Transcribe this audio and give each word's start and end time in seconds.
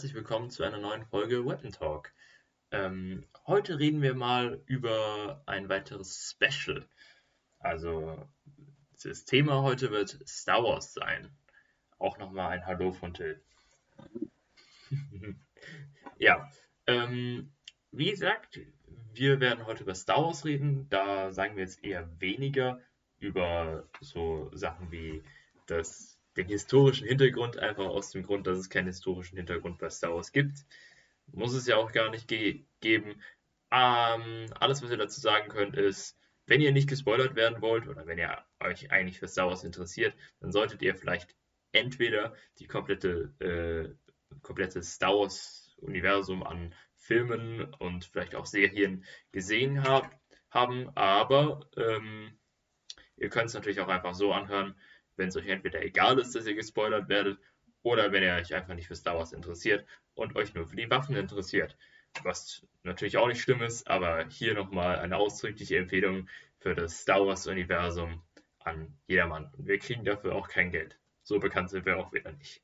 Herzlich 0.00 0.14
willkommen 0.14 0.48
zu 0.48 0.62
einer 0.62 0.78
neuen 0.78 1.04
Folge 1.04 1.44
Weapon 1.44 1.72
Talk. 1.72 2.10
Ähm, 2.70 3.26
heute 3.46 3.78
reden 3.78 4.00
wir 4.00 4.14
mal 4.14 4.62
über 4.64 5.42
ein 5.44 5.68
weiteres 5.68 6.34
Special. 6.34 6.88
Also 7.58 8.26
das 9.02 9.26
Thema 9.26 9.60
heute 9.60 9.90
wird 9.90 10.18
Star 10.26 10.64
Wars 10.64 10.94
sein. 10.94 11.30
Auch 11.98 12.16
nochmal 12.16 12.48
ein 12.52 12.64
Hallo 12.64 12.92
von 12.92 13.12
Till. 13.12 13.42
ja, 16.18 16.50
ähm, 16.86 17.52
wie 17.90 18.10
gesagt, 18.10 18.58
wir 19.12 19.38
werden 19.38 19.66
heute 19.66 19.82
über 19.82 19.94
Star 19.94 20.24
Wars 20.24 20.46
reden. 20.46 20.88
Da 20.88 21.30
sagen 21.30 21.56
wir 21.56 21.64
jetzt 21.64 21.84
eher 21.84 22.08
weniger 22.22 22.80
über 23.18 23.86
so 24.00 24.50
Sachen 24.54 24.90
wie 24.92 25.22
das 25.66 26.19
den 26.40 26.48
historischen 26.48 27.06
Hintergrund, 27.06 27.58
einfach 27.58 27.86
aus 27.86 28.10
dem 28.10 28.22
Grund, 28.22 28.46
dass 28.46 28.58
es 28.58 28.70
keinen 28.70 28.86
historischen 28.86 29.36
Hintergrund 29.36 29.78
bei 29.78 29.90
Star 29.90 30.14
Wars 30.14 30.32
gibt. 30.32 30.64
Muss 31.32 31.54
es 31.54 31.66
ja 31.66 31.76
auch 31.76 31.92
gar 31.92 32.10
nicht 32.10 32.28
ge 32.28 32.64
geben. 32.80 33.20
Ähm, 33.70 34.46
alles, 34.58 34.82
was 34.82 34.90
ihr 34.90 34.96
dazu 34.96 35.20
sagen 35.20 35.48
könnt, 35.48 35.76
ist, 35.76 36.18
wenn 36.46 36.60
ihr 36.60 36.72
nicht 36.72 36.88
gespoilert 36.88 37.36
werden 37.36 37.60
wollt 37.60 37.86
oder 37.86 38.06
wenn 38.06 38.18
ihr 38.18 38.36
euch 38.58 38.90
eigentlich 38.90 39.18
für 39.20 39.28
Star 39.28 39.48
Wars 39.48 39.64
interessiert, 39.64 40.14
dann 40.40 40.50
solltet 40.50 40.82
ihr 40.82 40.96
vielleicht 40.96 41.36
entweder 41.72 42.34
die 42.58 42.66
komplette, 42.66 43.32
äh, 43.38 44.36
komplette 44.42 44.82
Star 44.82 45.14
Wars-Universum 45.14 46.42
an 46.42 46.74
Filmen 46.96 47.72
und 47.74 48.04
vielleicht 48.06 48.34
auch 48.34 48.46
Serien 48.46 49.04
gesehen 49.30 49.84
hab, 49.84 50.10
haben, 50.50 50.90
aber 50.96 51.68
ähm, 51.76 52.38
ihr 53.16 53.28
könnt 53.28 53.46
es 53.46 53.54
natürlich 53.54 53.80
auch 53.80 53.88
einfach 53.88 54.14
so 54.14 54.32
anhören, 54.32 54.74
wenn 55.20 55.28
es 55.28 55.36
euch 55.36 55.46
entweder 55.46 55.82
egal 55.82 56.18
ist, 56.18 56.34
dass 56.34 56.46
ihr 56.46 56.54
gespoilert 56.54 57.08
werdet, 57.08 57.38
oder 57.82 58.10
wenn 58.10 58.22
ihr 58.22 58.34
euch 58.34 58.54
einfach 58.54 58.74
nicht 58.74 58.88
für 58.88 58.96
Star 58.96 59.16
Wars 59.16 59.32
interessiert 59.32 59.86
und 60.14 60.34
euch 60.36 60.54
nur 60.54 60.66
für 60.66 60.76
die 60.76 60.90
Waffen 60.90 61.14
interessiert. 61.14 61.76
Was 62.22 62.66
natürlich 62.82 63.16
auch 63.16 63.28
nicht 63.28 63.40
schlimm 63.40 63.62
ist, 63.62 63.88
aber 63.88 64.26
hier 64.28 64.54
nochmal 64.54 64.98
eine 64.98 65.16
ausdrückliche 65.16 65.78
Empfehlung 65.78 66.28
für 66.58 66.74
das 66.74 67.00
Star 67.00 67.26
Wars-Universum 67.26 68.22
an 68.58 68.98
jedermann. 69.06 69.50
Und 69.56 69.66
wir 69.66 69.78
kriegen 69.78 70.04
dafür 70.04 70.34
auch 70.34 70.48
kein 70.48 70.70
Geld. 70.70 70.98
So 71.22 71.38
bekannt 71.38 71.70
sind 71.70 71.86
wir 71.86 71.98
auch 71.98 72.12
wieder 72.12 72.32
nicht. 72.32 72.62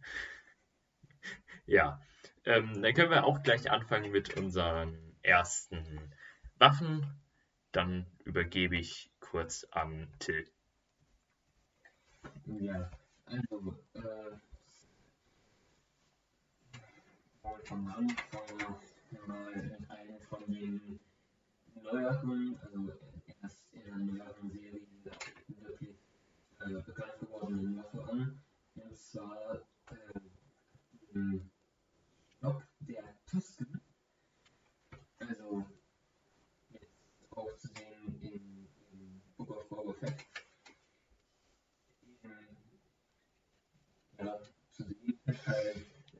ja, 1.66 2.02
ähm, 2.44 2.82
dann 2.82 2.94
können 2.94 3.10
wir 3.10 3.24
auch 3.24 3.42
gleich 3.42 3.70
anfangen 3.70 4.10
mit 4.10 4.36
unseren 4.36 5.16
ersten 5.22 6.12
Waffen. 6.58 7.20
Dann 7.72 8.06
übergebe 8.24 8.76
ich 8.76 9.10
kurz 9.20 9.64
an 9.70 10.12
Till. 10.18 10.50
Ja, 12.50 12.90
also, 13.26 13.76
äh, 13.94 14.36
vom 17.64 17.86
Anfang 17.86 18.76
mal 19.26 19.52
in 19.52 19.90
einem 19.90 20.20
von 20.28 20.44
den 20.46 20.98
neueren, 21.74 22.58
also 22.62 22.92
erst 23.42 23.72
in 23.72 23.84
der 23.84 23.96
neueren 23.96 24.50
Serie 24.50 24.86
wirklich 25.48 25.96
äh, 26.60 26.82
bekannt 26.82 27.20
gewordenen 27.20 27.76
Waffe 27.76 28.02
an. 28.10 28.40
Und 28.76 28.96
zwar 28.96 29.56
äh, 29.90 30.20
den 31.14 31.50
Stock 32.38 32.62
der 32.80 33.04
Tusken. 33.26 33.80
Also 35.18 35.66
jetzt 36.70 36.96
auch 37.30 37.54
zu 37.58 37.68
sehen 37.68 38.18
in, 38.22 38.68
in 38.92 39.22
Book 39.36 39.50
of 39.50 39.68
Boba 39.68 39.92
Fett. 39.92 40.14
Ja, 44.18 44.38
zu 44.72 44.82
sehen 44.84 45.20
ist 45.26 45.46
halt 45.46 45.47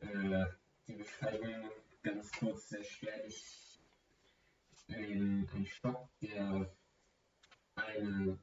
äh, 0.00 0.46
die 0.86 0.94
Beschreibung 0.94 1.70
ganz 2.02 2.30
kurz 2.32 2.68
sehr 2.68 2.84
spärlich. 2.84 3.44
Ein, 4.88 5.48
ein 5.52 5.66
Stock, 5.66 6.08
der 6.20 6.74
eine 7.74 8.38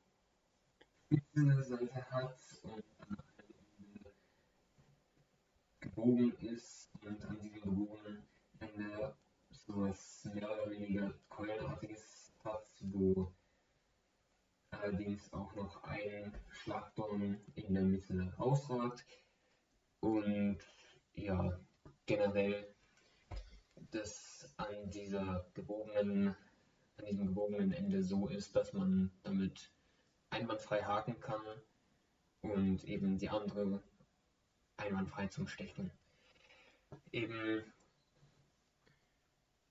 spitze 1.05 1.63
Seite 1.63 2.11
hat 2.11 2.39
und 2.63 2.84
an 3.00 3.17
einem 3.38 4.05
gebogen 5.79 6.34
ist 6.39 6.91
und 7.01 7.25
an 7.25 7.39
diesem 7.39 7.61
gebogenen 7.61 8.23
Ende 8.59 9.17
sowas 9.51 10.29
mehr 10.34 10.51
oder 10.51 10.69
weniger 10.69 11.13
Keulenartiges 11.29 12.31
hat, 12.44 12.67
wo 12.81 13.34
allerdings 14.69 15.34
auch 15.34 15.53
noch 15.55 15.84
ein 15.84 16.34
Schlagdorn 16.50 17.41
in 17.55 17.73
der 17.73 17.84
Mitte 17.84 18.34
ausragt 18.38 19.05
und 20.00 20.59
ja, 21.16 21.59
generell 22.06 22.68
das 23.92 24.53
an 24.58 24.90
dieser 24.90 25.46
gebogenen, 25.53 26.36
an 26.98 27.06
diesem 27.06 27.28
gebogenen 27.28 27.72
Ende 27.72 28.03
so 28.03 28.28
ist, 28.28 28.56
dass 28.56 28.74
man 28.74 29.12
damit 29.24 29.72
einwandfrei 30.30 30.84
haken 30.84 31.20
kann 31.20 31.42
und 32.42 32.84
eben 32.84 33.18
die 33.18 33.30
andere 33.30 33.81
einwandfrei 34.78 35.28
zum 35.28 35.48
Stechen. 35.48 35.92
Eben, 37.12 37.64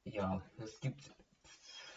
ja, 0.05 0.43
es 0.59 0.81
gibt 0.81 1.15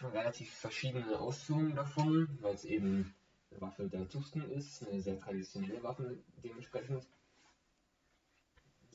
relativ 0.02 0.50
verschiedene 0.54 1.18
Ausführungen 1.18 1.74
davon, 1.74 2.28
weil 2.40 2.54
es 2.54 2.64
eben 2.64 3.14
eine 3.50 3.60
Waffe 3.60 3.88
der 3.88 4.08
Tusken 4.08 4.50
ist, 4.50 4.86
eine 4.86 5.00
sehr 5.00 5.18
traditionelle 5.18 5.82
Waffe 5.82 6.22
dementsprechend. 6.42 7.06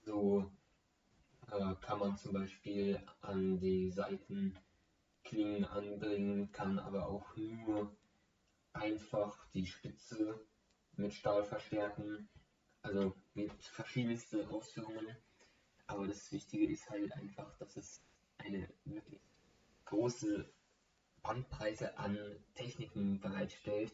So 0.06 0.52
äh, 1.52 1.76
kann 1.82 2.00
man 2.00 2.18
zum 2.18 2.34
Beispiel 2.34 3.02
an 3.22 3.60
die 3.60 3.90
Seiten 3.90 4.58
Klingen 5.24 5.64
anbringen, 5.64 6.52
kann 6.52 6.80
aber 6.80 7.08
auch 7.08 7.36
nur 7.38 7.96
einfach 8.74 9.48
die 9.54 9.66
Spitze 9.66 10.46
mit 10.98 11.14
Stahl 11.14 11.46
verstärken. 11.46 12.28
Also 12.82 13.16
gibt 13.34 13.64
verschiedenste 13.64 14.50
Ausführungen. 14.50 15.16
Aber 15.88 16.08
das 16.08 16.32
Wichtige 16.32 16.68
ist 16.68 16.90
halt 16.90 17.14
einfach, 17.14 17.58
dass 17.58 17.78
es 17.78 18.04
eine 18.38 18.68
wirklich 18.84 19.22
große 19.86 20.52
Bandbreite 21.22 21.98
an 21.98 22.18
Techniken 22.56 23.22
bereitstellt. 23.22 23.94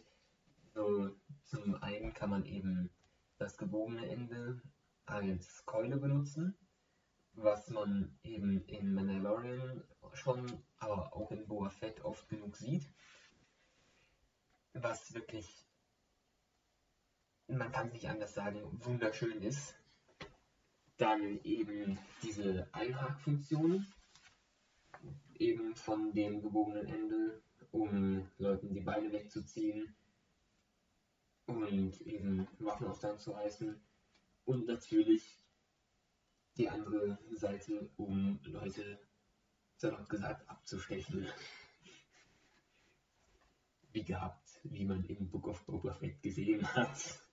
So, 0.73 1.11
zum 1.43 1.75
einen 1.75 2.13
kann 2.13 2.31
man 2.31 2.45
eben 2.45 2.89
das 3.37 3.57
gebogene 3.57 4.07
Ende 4.09 4.61
als 5.09 5.65
Keule 5.65 5.97
benutzen, 5.97 6.55
was 7.33 7.69
man 7.69 8.15
eben 8.23 8.63
in 8.67 8.93
Mandalorian 8.93 9.83
schon, 10.13 10.63
aber 10.77 11.15
auch 11.15 11.31
in 11.31 11.47
Boa 11.47 11.69
Fett 11.69 12.03
oft 12.05 12.29
genug 12.29 12.55
sieht. 12.55 12.87
Was 14.73 15.13
wirklich, 15.13 15.65
man 17.47 17.71
kann 17.71 17.87
es 17.87 17.93
nicht 17.93 18.09
anders 18.09 18.33
sagen, 18.33 18.61
wunderschön 18.83 19.41
ist. 19.41 19.75
Dann 20.97 21.39
eben 21.43 21.97
diese 22.21 22.67
Einhakfunktion, 22.71 23.87
eben 25.35 25.75
von 25.75 26.13
dem 26.13 26.41
gebogenen 26.41 26.85
Ende, 26.87 27.41
um 27.71 28.29
Leuten 28.37 28.73
die 28.73 28.81
Beine 28.81 29.11
wegzuziehen 29.11 29.95
und 31.45 31.99
eben 32.01 32.47
Waffen 32.59 32.87
auseinanderzureißen 32.87 33.81
und 34.49 34.65
natürlich 34.65 35.37
die 36.57 36.69
andere 36.69 37.19
Seite, 37.33 37.87
um 37.97 38.39
Leute, 38.43 38.99
salopp 39.77 40.09
gesagt, 40.09 40.49
abzustechen. 40.49 41.27
Wie 43.91 44.03
gehabt, 44.03 44.59
wie 44.63 44.85
man 44.85 45.05
im 45.05 45.29
Book 45.29 45.47
of 45.47 45.63
Boba 45.67 45.93
Fett 45.93 46.19
gesehen 46.23 46.67
hat. 46.73 47.23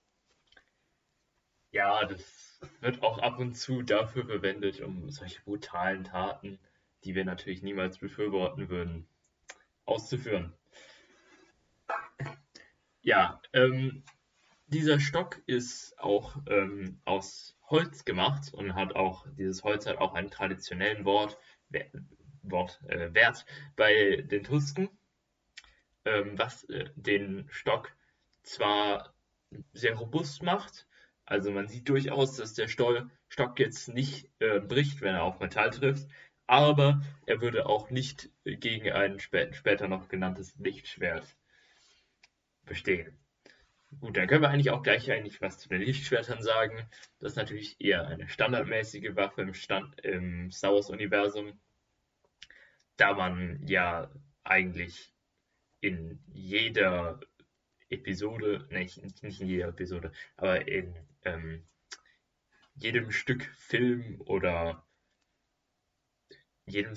Ja, 1.71 2.05
das 2.05 2.59
wird 2.81 3.01
auch 3.01 3.17
ab 3.17 3.39
und 3.39 3.55
zu 3.55 3.81
dafür 3.81 4.25
verwendet, 4.27 4.81
um 4.81 5.09
solche 5.09 5.41
brutalen 5.41 6.03
Taten, 6.03 6.59
die 7.03 7.15
wir 7.15 7.25
natürlich 7.25 7.63
niemals 7.63 7.97
befürworten 7.97 8.69
würden, 8.69 9.07
auszuführen. 9.85 10.53
Ja, 13.01 13.41
ähm, 13.53 14.03
dieser 14.67 14.99
Stock 14.99 15.41
ist 15.45 15.97
auch 15.99 16.37
ähm, 16.47 16.99
aus 17.05 17.57
Holz 17.69 18.05
gemacht 18.05 18.53
und 18.53 18.75
hat 18.75 18.95
auch, 18.95 19.25
dieses 19.37 19.63
Holz 19.63 19.85
hat 19.85 19.97
auch 19.97 20.13
einen 20.13 20.31
traditionellen 20.31 21.05
Wort, 21.05 21.37
Wort 22.43 22.79
äh, 22.87 23.13
Wert 23.13 23.45
bei 23.75 24.21
den 24.21 24.43
Tusken, 24.43 24.89
ähm, 26.05 26.37
was 26.37 26.63
äh, 26.65 26.89
den 26.95 27.47
Stock 27.49 27.91
zwar 28.43 29.13
sehr 29.73 29.95
robust 29.95 30.43
macht, 30.43 30.87
also 31.25 31.51
man 31.51 31.67
sieht 31.67 31.89
durchaus, 31.89 32.37
dass 32.37 32.53
der 32.53 32.69
Stoll, 32.69 33.09
Stock 33.27 33.59
jetzt 33.59 33.89
nicht 33.89 34.29
äh, 34.39 34.61
bricht, 34.61 35.01
wenn 35.01 35.15
er 35.15 35.23
auf 35.23 35.39
Metall 35.39 35.71
trifft, 35.71 36.07
aber 36.47 37.01
er 37.25 37.41
würde 37.41 37.65
auch 37.65 37.89
nicht 37.89 38.29
gegen 38.45 38.91
ein 38.93 39.19
spä 39.19 39.53
später 39.53 39.89
noch 39.89 40.07
genanntes 40.07 40.55
Lichtschwert 40.57 41.35
bestehen. 42.63 43.17
Gut, 43.99 44.17
dann 44.17 44.27
können 44.27 44.41
wir 44.41 44.49
eigentlich 44.49 44.71
auch 44.71 44.83
gleich 44.83 45.09
eigentlich 45.11 45.41
was 45.41 45.59
zu 45.59 45.69
den 45.69 45.81
Lichtschwertern 45.81 46.41
sagen. 46.41 46.87
Das 47.19 47.33
ist 47.33 47.37
natürlich 47.37 47.79
eher 47.79 48.07
eine 48.07 48.27
standardmäßige 48.27 49.15
Waffe 49.15 49.41
im, 49.41 49.53
Stand, 49.53 49.99
im 50.01 50.51
Star 50.51 50.73
Wars-Universum, 50.73 51.59
da 52.97 53.13
man 53.13 53.65
ja 53.67 54.11
eigentlich 54.43 55.13
in 55.81 56.19
jeder 56.33 57.19
Episode, 57.89 58.67
nicht, 58.69 59.01
nicht 59.23 59.41
in 59.41 59.47
jeder 59.47 59.69
Episode, 59.69 60.11
aber 60.35 60.67
in 60.67 60.95
ähm, 61.23 61.63
jedem 62.75 63.11
Stück 63.11 63.43
Film 63.55 64.21
oder 64.21 64.85
jedem, 66.65 66.93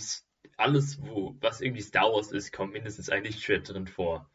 alles, 0.57 1.01
wo, 1.01 1.37
was 1.41 1.61
irgendwie 1.61 1.83
Star 1.83 2.13
Wars 2.13 2.33
ist, 2.33 2.53
kommt 2.53 2.73
mindestens 2.73 3.09
ein 3.09 3.25
Lichtschwert 3.25 3.69
drin 3.69 3.87
vor. 3.87 4.29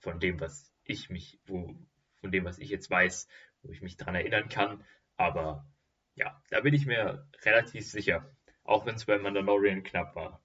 Von 0.00 0.20
dem, 0.20 0.38
was 0.40 0.72
ich 0.86 1.10
mich, 1.10 1.38
wo, 1.46 1.74
von 2.20 2.32
dem, 2.32 2.44
was 2.44 2.58
ich 2.58 2.70
jetzt 2.70 2.90
weiß, 2.90 3.28
wo 3.62 3.72
ich 3.72 3.82
mich 3.82 3.96
dran 3.96 4.14
erinnern 4.14 4.48
kann. 4.48 4.84
Aber 5.16 5.66
ja, 6.14 6.40
da 6.50 6.60
bin 6.60 6.74
ich 6.74 6.86
mir 6.86 7.28
relativ 7.42 7.86
sicher. 7.86 8.30
Auch 8.64 8.86
wenn 8.86 8.96
es 8.96 9.04
bei 9.04 9.18
Mandalorian 9.18 9.82
knapp 9.82 10.16
war. 10.16 10.42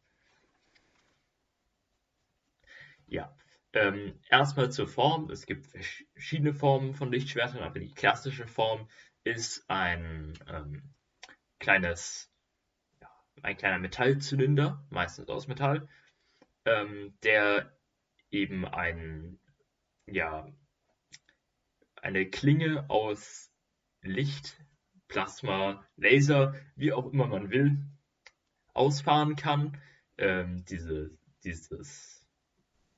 Ja, 3.07 3.35
ähm, 3.73 4.19
erstmal 4.29 4.71
zur 4.71 4.87
Form. 4.87 5.29
Es 5.29 5.45
gibt 5.45 5.67
verschiedene 5.67 6.53
Formen 6.53 6.93
von 6.93 7.11
Lichtschwertern, 7.11 7.63
aber 7.63 7.79
die 7.79 7.93
klassische 7.93 8.47
Form 8.47 8.89
ist 9.23 9.69
ein 9.69 10.33
ähm, 10.47 10.93
kleines, 11.59 12.31
ja, 13.01 13.09
ein 13.43 13.57
kleiner 13.57 13.79
Metallzylinder, 13.79 14.85
meistens 14.89 15.29
aus 15.29 15.47
Metall, 15.47 15.87
ähm, 16.65 17.13
der 17.23 17.77
eben 18.31 18.65
ein, 18.65 19.39
ja, 20.11 20.47
eine 21.95 22.29
Klinge 22.29 22.89
aus 22.89 23.51
Licht, 24.01 24.57
Plasma, 25.07 25.85
Laser, 25.95 26.55
wie 26.75 26.93
auch 26.93 27.11
immer 27.11 27.27
man 27.27 27.49
will, 27.51 27.77
ausfahren 28.73 29.35
kann. 29.35 29.77
Ähm, 30.17 30.65
diese, 30.65 31.11
dieses, 31.43 32.25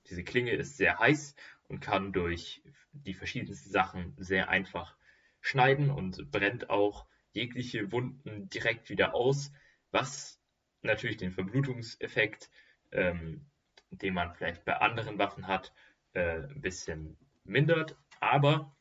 diese 0.08 0.24
Klinge 0.24 0.52
ist 0.52 0.78
sehr 0.78 1.00
heiß 1.00 1.36
und 1.68 1.80
kann 1.80 2.14
durch 2.14 2.64
die 2.92 3.14
verschiedensten 3.14 3.70
Sachen 3.70 4.14
sehr 4.18 4.50
einfach 4.50 4.96
schneiden 5.42 5.90
und 5.90 6.32
brennt 6.32 6.70
auch 6.70 7.06
jegliche 7.32 7.92
Wunden 7.92 8.50
direkt 8.50 8.90
wieder 8.90 9.16
aus, 9.16 9.52
was 9.92 10.40
natürlich 10.82 11.18
den 11.18 11.32
Verblutungseffekt, 11.32 12.50
ähm, 12.92 13.50
den 13.90 14.14
man 14.14 14.34
vielleicht 14.36 14.66
bei 14.66 14.78
anderen 14.78 15.18
Waffen 15.18 15.48
hat, 15.48 15.74
äh, 16.14 16.44
ein 16.44 16.62
bisschen 16.62 17.18
mindert. 17.44 17.96
Aber 18.20 18.76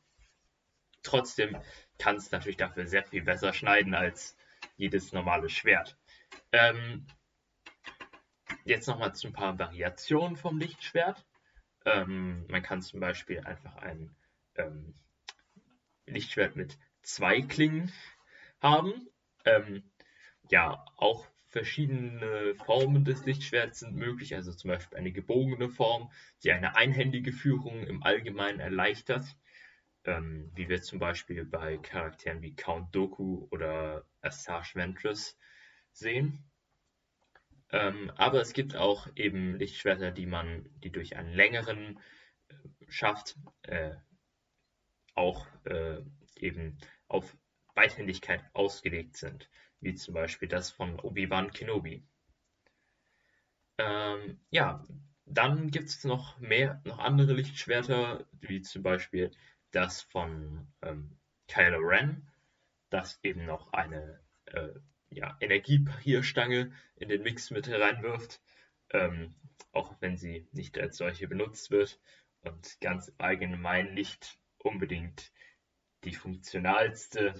trotzdem 1.01 1.57
kann 1.97 2.15
es 2.15 2.31
natürlich 2.31 2.57
dafür 2.57 2.87
sehr 2.87 3.03
viel 3.03 3.23
besser 3.23 3.53
schneiden 3.53 3.93
als 3.93 4.37
jedes 4.77 5.11
normale 5.11 5.49
Schwert. 5.49 5.97
Ähm, 6.51 7.05
jetzt 8.65 8.87
nochmal 8.87 9.13
zu 9.15 9.27
ein 9.27 9.33
paar 9.33 9.57
Variationen 9.59 10.37
vom 10.37 10.57
Lichtschwert. 10.57 11.25
Ähm, 11.85 12.45
man 12.47 12.63
kann 12.63 12.81
zum 12.81 12.99
Beispiel 12.99 13.41
einfach 13.41 13.75
ein 13.77 14.15
ähm, 14.55 14.95
Lichtschwert 16.05 16.55
mit 16.55 16.77
zwei 17.01 17.41
Klingen 17.41 17.91
haben. 18.61 19.09
Ähm, 19.45 19.83
ja, 20.49 20.85
auch 20.97 21.27
verschiedene 21.53 22.55
Formen 22.65 23.05
des 23.05 23.25
Lichtschwerts 23.25 23.79
sind 23.79 23.95
möglich, 23.95 24.33
also 24.33 24.51
zum 24.51 24.69
Beispiel 24.69 24.97
eine 24.97 25.11
gebogene 25.11 25.69
Form, 25.69 26.11
die 26.43 26.51
eine 26.51 26.75
einhändige 26.75 27.31
Führung 27.31 27.85
im 27.85 28.01
Allgemeinen 28.01 28.59
erleichtert, 28.59 29.23
ähm, 30.03 30.51
wie 30.55 30.67
wir 30.67 30.81
zum 30.81 30.97
Beispiel 30.97 31.45
bei 31.45 31.77
Charakteren 31.77 32.41
wie 32.41 32.55
Count 32.55 32.93
Doku 32.93 33.47
oder 33.51 34.03
Asajj 34.21 34.73
Ventress 34.73 35.37
sehen. 35.91 36.43
Ähm, 37.69 38.11
aber 38.15 38.41
es 38.41 38.53
gibt 38.53 38.75
auch 38.75 39.07
eben 39.15 39.55
Lichtschwerter, 39.55 40.09
die 40.09 40.25
man, 40.25 40.67
die 40.83 40.91
durch 40.91 41.15
einen 41.17 41.33
längeren 41.33 41.99
äh, 42.47 42.55
Schaft 42.89 43.35
äh, 43.61 43.91
auch 45.13 45.45
äh, 45.65 46.01
eben 46.35 46.79
auf 47.07 47.37
Beidhändigkeit 47.75 48.43
ausgelegt 48.53 49.17
sind, 49.17 49.49
wie 49.83 49.95
zum 49.95 50.13
Beispiel 50.13 50.47
das 50.47 50.71
von 50.71 50.99
Obi-Wan 50.99 51.51
Kenobi. 51.51 52.03
Ähm, 53.77 54.39
ja, 54.49 54.83
dann 55.25 55.71
gibt 55.71 55.89
es 55.89 56.03
noch 56.03 56.39
mehr, 56.39 56.81
noch 56.85 56.99
andere 56.99 57.33
Lichtschwerter, 57.33 58.25
wie 58.41 58.61
zum 58.61 58.83
Beispiel 58.83 59.31
das 59.71 60.01
von 60.01 60.67
ähm, 60.81 61.17
Kylo 61.47 61.79
Ren, 61.79 62.29
das 62.89 63.19
eben 63.23 63.45
noch 63.45 63.73
eine 63.73 64.19
äh, 64.45 64.69
ja, 65.09 65.37
Energieparierstange 65.39 66.71
in 66.95 67.09
den 67.09 67.23
Mix 67.23 67.51
mit 67.51 67.69
reinwirft, 67.69 68.41
ähm, 68.91 69.35
auch 69.71 69.95
wenn 69.99 70.17
sie 70.17 70.47
nicht 70.51 70.77
als 70.77 70.97
solche 70.97 71.27
benutzt 71.27 71.71
wird 71.71 71.99
und 72.41 72.79
ganz 72.81 73.11
allgemein 73.17 73.93
nicht 73.93 74.37
unbedingt 74.59 75.31
die 76.03 76.13
funktionalste 76.13 77.33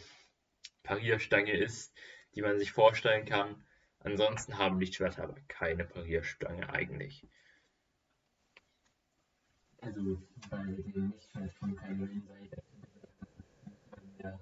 Parierstange 0.83 1.51
ist, 1.51 1.93
die 2.35 2.41
man 2.41 2.59
sich 2.59 2.71
vorstellen 2.71 3.25
kann. 3.25 3.63
Ansonsten 3.99 4.57
haben 4.57 4.79
Lichtschwerter 4.79 5.23
aber 5.23 5.35
keine 5.47 5.85
Parierstange 5.85 6.69
eigentlich. 6.69 7.25
Also 9.81 10.21
bei 10.49 10.63
dem 10.63 11.11
Lichtschwert 11.11 11.53
von 11.53 11.75
Kylo 11.75 12.07
Seite 12.21 12.63
ja 14.19 14.39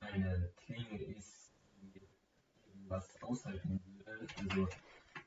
eine 0.00 0.52
Klinge 0.56 1.02
ist, 1.02 1.52
die 1.82 2.00
was 2.88 3.20
aushalten 3.22 3.80
würde. 3.84 4.26
Also 4.38 4.68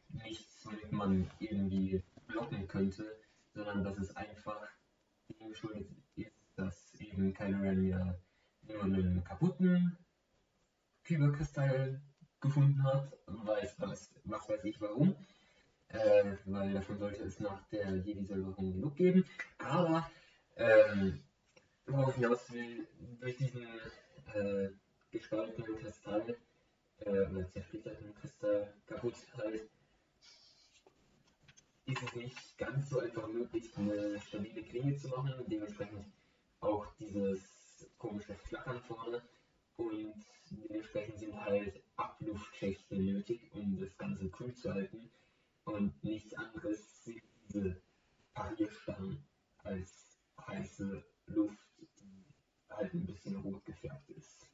nichts, 0.10 0.66
womit 0.66 0.92
man 0.92 1.32
irgendwie 1.40 2.02
blocken 2.28 2.68
könnte, 2.68 3.20
sondern 3.54 3.84
dass 3.84 3.98
es 3.98 4.16
einfach 4.16 4.68
dem 5.30 5.50
geschuldet 5.50 5.90
ist, 6.16 6.32
dass 6.56 6.94
eben 6.96 7.34
Kylo 7.34 7.64
ja 7.64 8.18
nur 8.64 8.84
einen 8.84 9.24
kaputten 9.24 9.79
Kyberkristall 11.10 12.00
gefunden 12.40 12.84
hat. 12.84 13.12
Weiß 13.26 13.74
was, 13.80 14.12
was 14.26 14.48
weiß 14.48 14.64
ich 14.64 14.80
warum. 14.80 15.16
Äh, 15.88 16.36
weil 16.46 16.74
davon 16.74 17.00
sollte 17.00 17.24
es 17.24 17.40
nach 17.40 17.68
der 17.70 17.96
Jedi-Säuberung 17.96 18.74
genug 18.74 18.96
geben. 18.96 19.26
Aber 19.58 20.08
ähm, 20.56 21.20
worauf 21.88 22.14
hinaus 22.14 22.52
will, 22.52 22.88
durch 23.20 23.38
diesen 23.38 23.64
äh, 24.36 24.70
gespaltenen 25.10 25.78
Kristall, 25.80 26.38
äh, 27.00 27.10
oder 27.10 27.50
zersplitterten 27.50 28.14
Kristall 28.14 28.72
kaputt 28.86 29.16
halt, 29.36 29.68
ist 31.88 32.04
es 32.04 32.16
nicht 32.16 32.58
ganz 32.60 32.88
so 32.88 33.00
einfach 33.00 33.28
möglich, 33.28 33.76
eine 33.76 34.22
stabile 34.22 34.62
Klinge 34.62 34.96
zu 34.96 35.08
machen. 35.08 35.34
Dementsprechend 35.48 36.06
auch 36.60 36.86
dieses 37.00 37.90
komische 37.98 38.36
Flackern 38.36 38.80
vorne 38.82 39.24
und 39.80 40.14
dementsprechend 40.52 41.18
sind 41.20 41.40
halt 41.40 41.82
Abluftschächte 41.96 42.96
nötig, 42.96 43.50
um 43.54 43.80
das 43.80 43.98
Ganze 43.98 44.30
kühl 44.30 44.54
zu 44.54 44.74
halten 44.74 45.10
und 45.64 46.04
nichts 46.04 46.34
anderes 46.34 47.04
sind 47.04 47.22
diese 47.48 47.82
Parierstangen 48.34 49.24
als 49.64 50.20
heiße 50.48 51.04
Luft, 51.28 51.58
die 52.00 52.26
halt 52.70 52.94
ein 52.94 53.06
bisschen 53.06 53.38
rot 53.38 53.64
gefärbt 53.66 54.10
ist. 54.10 54.48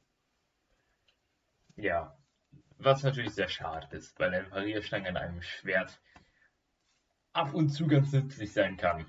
Ja, 1.76 2.18
was 2.78 3.04
natürlich 3.04 3.34
sehr 3.34 3.50
schade 3.50 3.96
ist, 3.98 4.20
weil 4.20 4.34
eine 4.34 4.48
Parierstange 4.48 5.10
in 5.10 5.18
einem 5.18 5.42
Schwert 5.42 6.00
ab 7.34 7.54
und 7.54 7.70
zu 7.70 7.88
ganz 7.88 8.12
nützlich 8.14 8.54
sein 8.54 8.78
kann. 8.78 9.06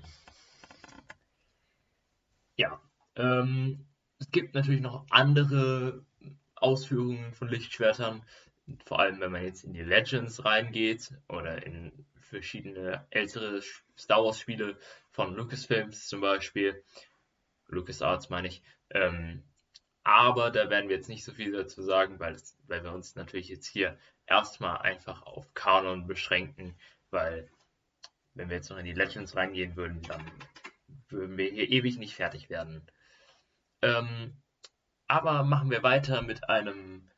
Ja, 2.55 2.81
ähm, 3.15 3.85
es 4.19 4.31
gibt 4.31 4.55
natürlich 4.55 4.81
noch 4.81 5.05
andere 5.11 6.06
Ausführungen 6.61 7.33
von 7.33 7.49
Lichtschwertern, 7.49 8.23
vor 8.85 8.99
allem 8.99 9.19
wenn 9.19 9.31
man 9.31 9.43
jetzt 9.43 9.63
in 9.63 9.73
die 9.73 9.83
Legends 9.83 10.43
reingeht 10.43 11.11
oder 11.29 11.65
in 11.65 12.05
verschiedene 12.19 13.05
ältere 13.09 13.61
Star 13.97 14.23
Wars 14.23 14.39
Spiele 14.39 14.77
von 15.11 15.35
Lucasfilms 15.35 16.07
zum 16.07 16.21
Beispiel, 16.21 16.83
LucasArts 17.67 18.29
meine 18.29 18.47
ich. 18.47 18.61
Ähm, 18.89 19.43
aber 20.03 20.51
da 20.51 20.69
werden 20.69 20.89
wir 20.89 20.95
jetzt 20.95 21.09
nicht 21.09 21.23
so 21.23 21.33
viel 21.33 21.51
dazu 21.51 21.81
sagen, 21.81 22.19
weil, 22.19 22.33
es, 22.33 22.57
weil 22.67 22.83
wir 22.83 22.93
uns 22.93 23.15
natürlich 23.15 23.49
jetzt 23.49 23.67
hier 23.67 23.97
erstmal 24.25 24.77
einfach 24.77 25.23
auf 25.23 25.53
Kanon 25.53 26.07
beschränken, 26.07 26.75
weil 27.09 27.49
wenn 28.33 28.49
wir 28.49 28.57
jetzt 28.57 28.69
noch 28.69 28.77
in 28.77 28.85
die 28.85 28.93
Legends 28.93 29.35
reingehen 29.35 29.75
würden, 29.75 30.01
dann 30.03 30.31
würden 31.09 31.37
wir 31.37 31.49
hier 31.49 31.69
ewig 31.69 31.97
nicht 31.97 32.15
fertig 32.15 32.49
werden. 32.49 32.85
Ähm, 33.81 34.33
aber 35.07 35.43
machen 35.43 35.71
wir 35.71 35.83
weiter 35.83 36.21
mit 36.21 36.49
einem 36.49 37.09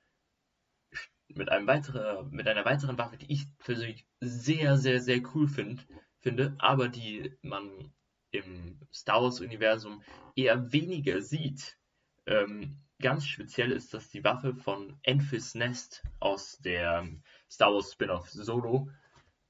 mit 1.30 1.50
einem 1.50 1.68
weiteren, 1.68 2.32
mit 2.32 2.48
einer 2.48 2.66
weiteren 2.66 2.98
Waffe, 2.98 3.18
die 3.18 3.32
ich 3.32 3.46
persönlich 3.60 4.06
sehr, 4.20 4.78
sehr, 4.78 5.00
sehr 5.00 5.22
cool 5.34 5.48
find, 5.48 5.86
finde, 6.20 6.56
aber 6.58 6.90
die 6.90 7.38
man 7.42 7.94
im 8.32 8.80
Star 8.92 9.22
Wars-Universum 9.22 10.04
eher 10.36 10.72
weniger 10.72 11.22
sieht. 11.22 11.78
Ähm, 12.26 12.82
ganz 13.00 13.26
speziell 13.26 13.72
ist 13.72 13.94
das 13.94 14.10
die 14.10 14.24
Waffe 14.24 14.54
von 14.54 15.00
Enfys 15.04 15.56
Nest 15.56 16.04
aus 16.20 16.58
der 16.60 17.08
Star 17.50 17.74
Wars 17.74 17.94
Spin-off 17.94 18.30
Solo. 18.30 18.90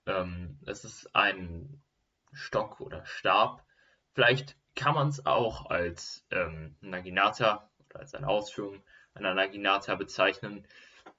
Ähm, 0.06 0.60
das 0.62 0.86
ist 0.86 1.16
ein 1.16 1.82
Stock 2.32 2.80
oder 2.80 3.06
Stab. 3.06 3.66
Vielleicht 4.14 4.58
kann 4.76 4.96
man 4.96 5.10
es 5.10 5.26
auch 5.26 5.70
als 5.70 6.26
ähm, 6.32 6.76
Naginata 6.82 7.70
oder 7.90 8.00
als 8.00 8.14
eine 8.14 8.28
Ausführung 8.28 8.84
einer 9.14 9.34
Naginata 9.34 9.96
bezeichnen. 9.96 10.66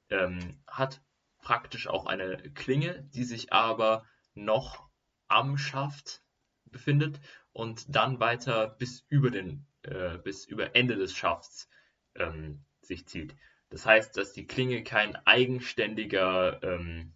Ähm, 0.08 0.60
hat 0.66 1.00
praktisch 1.38 1.86
auch 1.86 2.06
eine 2.06 2.36
Klinge, 2.54 3.02
die 3.14 3.24
sich 3.24 3.52
aber 3.52 4.04
noch 4.34 4.88
am 5.28 5.56
Schaft 5.56 6.22
befindet 6.64 7.20
und 7.52 7.94
dann 7.94 8.20
weiter 8.20 8.68
bis 8.68 9.04
über 9.08 9.30
den 9.30 9.66
äh, 9.82 10.18
bis 10.18 10.44
über 10.44 10.76
Ende 10.76 10.96
des 10.96 11.14
Schafts 11.16 11.68
ähm, 12.14 12.64
sich 12.82 13.06
zieht. 13.06 13.34
Das 13.70 13.86
heißt, 13.86 14.16
dass 14.16 14.32
die 14.32 14.46
Klinge 14.46 14.82
kein 14.82 15.16
eigenständiger 15.26 16.62
ähm, 16.62 17.14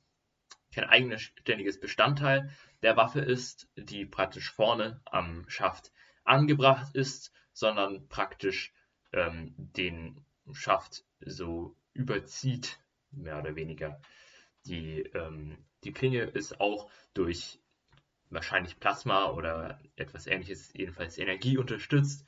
kein 0.73 0.84
eigenständiges 0.84 1.78
Bestandteil 1.78 2.50
der 2.82 2.96
Waffe 2.96 3.20
ist, 3.20 3.68
die 3.76 4.06
praktisch 4.06 4.50
vorne 4.50 5.00
am 5.04 5.49
Schaft 5.49 5.92
angebracht 6.25 6.94
ist, 6.94 7.32
sondern 7.52 8.08
praktisch 8.08 8.73
ähm, 9.14 9.54
den 9.56 10.25
Schaft 10.52 11.04
so 11.21 11.76
überzieht, 11.94 12.78
mehr 13.11 13.38
oder 13.38 13.56
weniger. 13.56 14.00
Die, 14.66 15.00
ähm, 15.14 15.56
die 15.85 15.92
Klinge 15.92 16.23
ist 16.23 16.61
auch 16.61 16.90
durch 17.14 17.61
wahrscheinlich 18.30 18.80
Plasma 18.80 19.30
oder 19.30 19.80
etwas 19.97 20.26
ähnliches, 20.26 20.73
jedenfalls 20.75 21.18
Energie 21.18 21.56
unterstützt, 21.56 22.26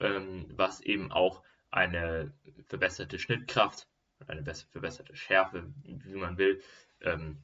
ähm, 0.00 0.46
was 0.50 0.80
eben 0.80 1.10
auch 1.10 1.42
eine 1.70 2.32
verbesserte 2.66 3.18
Schnittkraft, 3.18 3.88
eine 4.26 4.44
verbesserte 4.44 5.16
Schärfe, 5.16 5.72
wie 5.82 6.14
man 6.14 6.38
will, 6.38 6.62
ähm, 7.00 7.42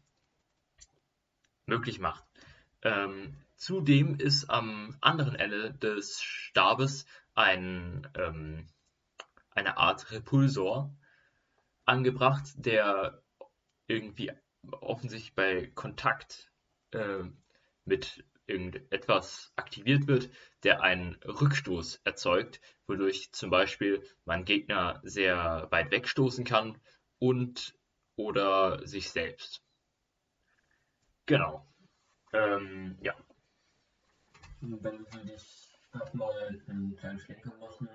möglich 1.66 1.98
macht. 1.98 2.24
Ähm, 2.82 3.36
zudem 3.56 4.16
ist 4.16 4.50
am 4.50 4.96
anderen 5.00 5.34
Ende 5.34 5.72
des 5.74 6.22
Stabes 6.22 7.06
ein, 7.34 8.06
ähm, 8.14 8.66
eine 9.54 9.76
Art 9.76 10.10
Repulsor 10.10 10.94
angebracht, 11.84 12.44
der 12.56 13.22
irgendwie 13.86 14.32
offensichtlich 14.70 15.34
bei 15.34 15.66
Kontakt 15.74 16.50
äh, 16.92 17.24
mit 17.84 18.24
irgendetwas 18.46 19.52
aktiviert 19.56 20.06
wird, 20.06 20.30
der 20.62 20.82
einen 20.82 21.14
Rückstoß 21.24 22.00
erzeugt, 22.04 22.60
wodurch 22.86 23.32
zum 23.32 23.50
Beispiel 23.50 24.06
man 24.24 24.44
Gegner 24.44 25.00
sehr 25.02 25.68
weit 25.70 25.90
wegstoßen 25.90 26.44
kann 26.44 26.78
und 27.18 27.74
oder 28.16 28.86
sich 28.86 29.10
selbst. 29.10 29.62
Genau. 31.26 31.66
Ähm, 32.32 32.98
ja. 33.00 33.14
Dann 34.60 34.82
würde 34.82 35.32
ich 35.34 35.78
nochmal 35.92 36.60
einen 36.68 36.96
kleinen 36.96 37.18
Schlenker 37.18 37.54
machen 37.58 37.88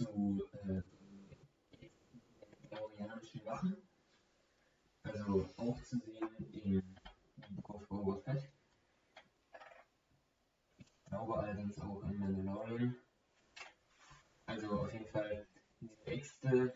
zu 0.00 0.48
äh, 0.64 0.80
georgianischen 2.70 3.44
Wachen. 3.44 3.76
Also 5.02 5.46
auch 5.58 5.82
zu 5.82 5.98
sehen 5.98 6.30
im 6.64 7.56
Book 7.56 7.86
Boba 7.88 8.16
Fett. 8.22 8.50
Ich 10.78 11.04
glaube 11.04 11.38
allerdings 11.38 11.78
auch 11.80 12.02
in 12.04 12.18
Mandalorian. 12.18 12.96
Also 14.46 14.70
auf 14.80 14.92
jeden 14.92 15.06
Fall 15.06 15.46
diese 15.80 16.06
Äxte 16.06 16.74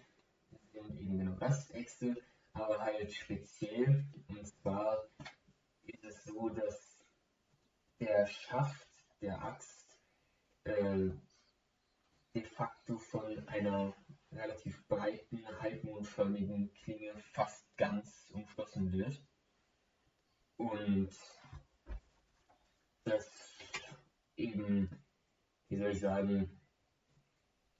sind 0.72 1.00
eben 1.00 1.18
genau 1.18 1.36
das, 1.36 1.70
Äxte, 1.70 2.14
aber 2.52 2.78
halt 2.78 3.10
speziell. 3.10 4.04
Und 4.28 4.46
zwar 4.46 5.08
ist 5.84 6.04
es 6.04 6.24
so, 6.24 6.50
dass 6.50 7.00
der 8.00 8.26
Schaft 8.26 8.86
der 9.22 9.42
Axt 9.42 9.98
äh, 10.64 11.10
de 12.34 12.42
facto 12.42 12.98
von 12.98 13.48
einer 13.48 13.94
relativ 14.32 14.86
breiten, 14.88 15.46
halbmondförmigen 15.60 16.72
Klinge 16.74 17.14
fast 17.32 17.64
ganz 17.76 18.30
umschlossen 18.32 18.92
wird. 18.92 19.22
Und 20.56 21.10
das 23.04 23.30
eben, 24.36 24.90
wie 25.68 25.76
soll 25.76 25.90
ich 25.90 26.00
sagen, 26.00 26.60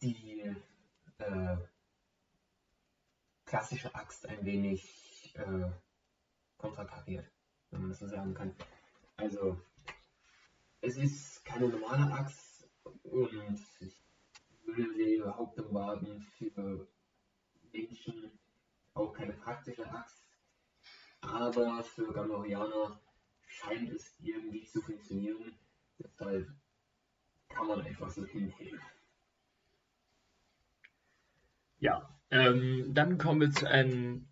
die 0.00 0.54
äh, 1.18 1.56
klassische 3.44 3.94
Axt 3.94 4.26
ein 4.26 4.44
wenig 4.44 5.34
äh, 5.37 5.70
konterkariert, 6.56 7.30
wenn 7.70 7.80
man 7.80 7.90
das 7.90 7.99
so 7.99 8.06
sagen 8.06 8.34
kann. 8.34 8.54
Also, 9.16 9.61
es 10.80 10.96
ist 10.96 11.44
keine 11.44 11.68
normale 11.68 12.12
Axt 12.12 12.68
und 13.02 13.61
ich 13.80 14.03
überhaupt 14.66 15.56
erwarten 15.59 16.26
für 16.38 16.87
Menschen 17.73 18.30
auch 18.94 19.12
keine 19.12 19.33
praktische 19.33 19.88
Axt. 19.90 20.23
Aber 21.21 21.83
für 21.83 22.12
Gamorianer 22.12 23.00
scheint 23.47 23.90
es 23.90 24.14
irgendwie 24.21 24.64
zu 24.64 24.80
funktionieren. 24.80 25.56
Deshalb 25.99 26.49
kann 27.49 27.66
man 27.66 27.80
einfach 27.83 28.11
so 28.11 28.25
hinhängen. 28.26 28.80
Ja, 31.78 32.09
ähm, 32.30 32.94
dann 32.94 33.18
kommen 33.18 33.40
wir 33.40 33.50
zu 33.50 33.68
ein, 33.68 34.28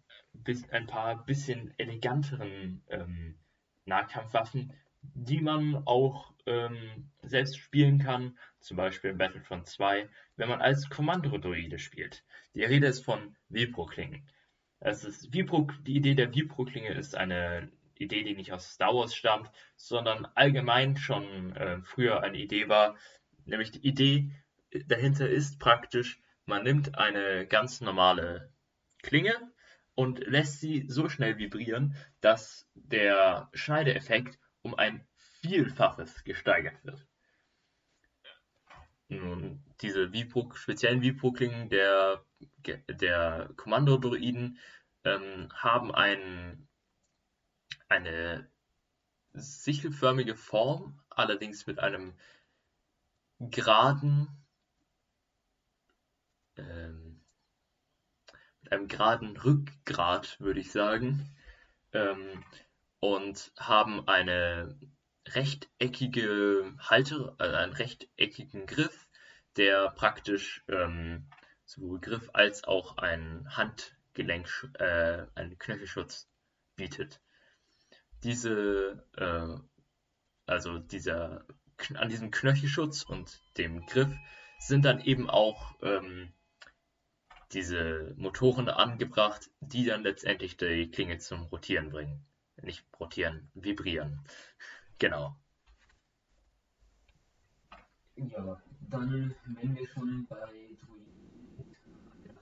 ein 0.71 0.87
paar 0.87 1.25
bisschen 1.25 1.75
eleganteren 1.79 2.83
ähm, 2.89 3.39
Nahkampfwaffen, 3.85 4.73
die 5.03 5.41
man 5.41 5.83
auch 5.87 6.33
ähm, 6.47 7.11
selbst 7.23 7.59
spielen 7.59 7.99
kann, 7.99 8.39
zum 8.61 8.77
Beispiel 8.77 9.11
in 9.11 9.19
Battlefront 9.19 9.67
2, 9.67 10.09
wenn 10.37 10.49
man 10.49 10.61
als 10.61 10.89
Kommandodroide 10.89 11.79
spielt. 11.79 12.25
Die 12.55 12.65
Rede 12.65 12.87
ist 12.87 13.05
von 13.05 13.37
Vibro, 13.49 13.91
die 15.87 15.97
Idee 15.97 16.15
der 16.15 16.35
Vibro-Klinge 16.35 16.93
ist 16.93 17.17
eine 17.17 17.71
Idee, 17.99 18.25
die 18.25 18.35
nicht 18.35 18.53
aus 18.53 18.73
Star 18.73 18.95
Wars 18.95 19.15
stammt, 19.15 19.51
sondern 19.77 20.27
allgemein 20.35 20.97
schon 20.97 21.55
äh, 21.55 21.81
früher 21.83 22.23
eine 22.23 22.39
Idee 22.39 22.69
war. 22.69 22.97
Nämlich 23.45 23.71
die 23.71 23.87
Idee 23.87 24.31
dahinter 24.87 25.29
ist 25.29 25.59
praktisch, 25.59 26.21
man 26.47 26.65
nimmt 26.65 26.99
eine 26.99 27.47
ganz 27.47 27.81
normale 27.81 28.51
Klinge 29.03 29.35
und 29.95 30.27
lässt 30.27 30.61
sie 30.61 30.85
so 30.89 31.09
schnell 31.09 31.39
vibrieren, 31.39 31.97
dass 32.21 32.69
der 32.75 33.49
Schneideeffekt 33.53 34.39
um 34.63 34.75
ein 34.75 35.07
Vielfaches 35.41 36.25
gesteigert 36.25 36.85
wird. 36.85 37.07
Nun, 39.09 39.63
diese 39.81 40.13
Vibro, 40.13 40.55
speziellen 40.55 41.03
Vibro-Klingen 41.03 41.69
der, 41.69 42.25
der 42.89 43.51
Kommandodroiden 43.57 44.59
ähm, 45.05 45.49
haben 45.55 45.95
ein, 45.95 46.69
eine 47.89 48.49
sichelförmige 49.35 50.37
Form, 50.37 51.01
allerdings 51.11 51.67
mit 51.67 51.79
einem 51.79 52.15
geraden, 53.39 54.29
ähm, 56.57 57.21
mit 58.63 58.73
einem 58.73 58.89
geraden 58.89 59.37
Rückgrat, 59.37 60.41
würde 60.41 60.61
ich 60.61 60.71
sagen, 60.71 61.35
ähm, 61.93 62.45
und 63.03 63.53
haben 63.59 64.07
eine 64.07 64.79
rechteckige 65.27 66.73
Halter, 66.79 67.35
also 67.37 67.57
einen 67.57 67.73
rechteckigen 67.73 68.65
Griff, 68.65 69.09
der 69.57 69.91
praktisch 69.91 70.65
ähm, 70.69 71.29
sowohl 71.65 71.99
Griff 71.99 72.31
als 72.33 72.63
auch 72.63 72.99
einen 72.99 73.57
Handgelenk, 73.57 74.49
äh, 74.79 75.27
einen 75.35 75.59
Knöchelschutz 75.59 76.29
bietet. 76.77 77.21
Diese, 78.23 79.05
äh, 79.17 79.59
also 80.47 80.79
dieser, 80.79 81.45
an 81.95 82.09
diesem 82.09 82.31
Knöchelschutz 82.31 83.03
und 83.03 83.43
dem 83.57 83.85
Griff 83.87 84.15
sind 84.61 84.85
dann 84.85 85.01
eben 85.01 85.29
auch 85.29 85.75
ähm, 85.83 86.33
diese 87.51 88.15
Motoren 88.17 88.69
angebracht, 88.69 89.51
die 89.59 89.87
dann 89.87 90.05
letztendlich 90.05 90.57
die 90.57 90.89
Klinge 90.89 91.19
zum 91.19 91.43
Rotieren 91.47 91.91
bringen 91.91 92.25
nicht 92.63 92.85
rotieren, 92.99 93.51
vibrieren. 93.55 94.21
Genau. 94.99 95.37
Ja, 98.17 98.63
dann, 98.89 99.35
wenn 99.47 99.77
wir 99.77 99.89
schon 99.89 100.27
bei 100.27 100.77
Druiden 100.81 101.77
sind, 101.85 102.39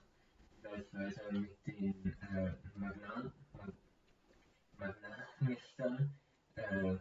gleich 0.61 0.93
weiter 0.93 1.33
mit 1.33 1.67
den 1.67 2.17
äh, 2.21 2.53
Magnan, 2.75 3.33
äh, 3.55 3.73
Magnanmächtern, 4.77 6.19
äh, 6.57 6.97